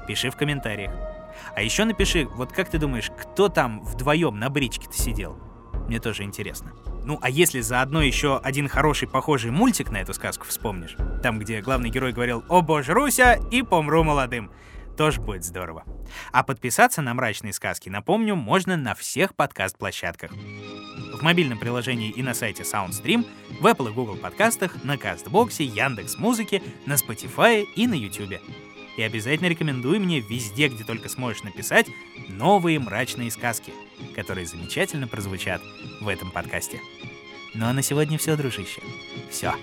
Пиши 0.06 0.30
в 0.30 0.36
комментариях. 0.36 0.92
А 1.54 1.62
еще 1.62 1.84
напиши, 1.84 2.26
вот 2.26 2.52
как 2.52 2.68
ты 2.68 2.78
думаешь, 2.78 3.10
кто 3.18 3.48
там 3.48 3.82
вдвоем 3.84 4.38
на 4.38 4.48
бричке-то 4.48 4.96
сидел? 4.96 5.36
Мне 5.88 5.98
тоже 5.98 6.22
интересно. 6.22 6.72
Ну, 7.04 7.18
а 7.20 7.28
если 7.28 7.60
заодно 7.60 8.02
еще 8.02 8.38
один 8.38 8.68
хороший 8.68 9.06
похожий 9.06 9.50
мультик 9.50 9.90
на 9.90 9.98
эту 9.98 10.14
сказку 10.14 10.46
вспомнишь, 10.46 10.96
там, 11.22 11.38
где 11.38 11.60
главный 11.60 11.90
герой 11.90 12.12
говорил 12.12 12.44
«О 12.48 12.62
боже, 12.62 12.94
Руся!» 12.94 13.38
и 13.50 13.62
«Помру 13.62 14.04
молодым», 14.04 14.50
тоже 14.96 15.20
будет 15.20 15.44
здорово. 15.44 15.84
А 16.32 16.42
подписаться 16.42 17.02
на 17.02 17.12
мрачные 17.14 17.52
сказки, 17.52 17.88
напомню, 17.88 18.36
можно 18.36 18.76
на 18.76 18.94
всех 18.94 19.34
подкаст-площадках. 19.34 20.30
В 20.32 21.22
мобильном 21.22 21.58
приложении 21.58 22.10
и 22.10 22.22
на 22.22 22.32
сайте 22.32 22.62
SoundStream, 22.62 23.26
в 23.60 23.66
Apple 23.66 23.90
и 23.90 23.92
Google 23.92 24.16
подкастах, 24.16 24.82
на 24.84 24.96
Кастбоксе, 24.96 25.64
Яндекс 25.64 26.16
Музыке, 26.18 26.62
на 26.86 26.94
Spotify 26.94 27.64
и 27.76 27.86
на 27.86 27.94
YouTube. 27.94 28.40
И 28.96 29.02
обязательно 29.02 29.48
рекомендуй 29.48 29.98
мне 29.98 30.20
везде, 30.20 30.68
где 30.68 30.84
только 30.84 31.08
сможешь 31.08 31.42
написать, 31.42 31.86
новые 32.28 32.78
мрачные 32.78 33.30
сказки, 33.30 33.72
которые 34.14 34.46
замечательно 34.46 35.08
прозвучат 35.08 35.62
в 36.00 36.08
этом 36.08 36.30
подкасте. 36.30 36.80
Ну 37.54 37.66
а 37.66 37.72
на 37.72 37.82
сегодня 37.82 38.18
все, 38.18 38.36
дружище. 38.36 38.82
Все. 39.30 39.54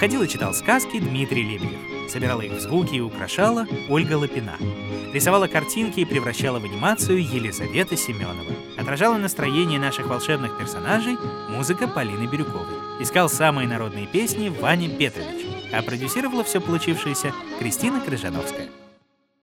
Находил 0.00 0.22
и 0.22 0.28
читал 0.28 0.54
сказки 0.54 0.98
Дмитрий 0.98 1.42
Лебедев. 1.42 1.78
Собирала 2.08 2.40
их 2.40 2.52
в 2.52 2.60
звуки 2.60 2.94
и 2.94 3.00
украшала 3.00 3.66
Ольга 3.90 4.14
Лапина. 4.14 4.56
Рисовала 5.12 5.46
картинки 5.46 6.00
и 6.00 6.04
превращала 6.06 6.58
в 6.58 6.64
анимацию 6.64 7.22
Елизавета 7.22 7.98
Семенова. 7.98 8.50
Отражала 8.80 9.18
настроение 9.18 9.78
наших 9.78 10.06
волшебных 10.06 10.56
персонажей 10.56 11.18
музыка 11.50 11.86
Полины 11.86 12.26
Бирюковой. 12.26 12.64
Искал 12.98 13.28
самые 13.28 13.68
народные 13.68 14.06
песни 14.06 14.48
Ваня 14.48 14.88
Петрович. 14.88 15.44
А 15.70 15.82
продюсировала 15.82 16.42
все 16.44 16.62
получившееся 16.62 17.34
Кристина 17.58 18.00
Крыжановская. 18.00 18.70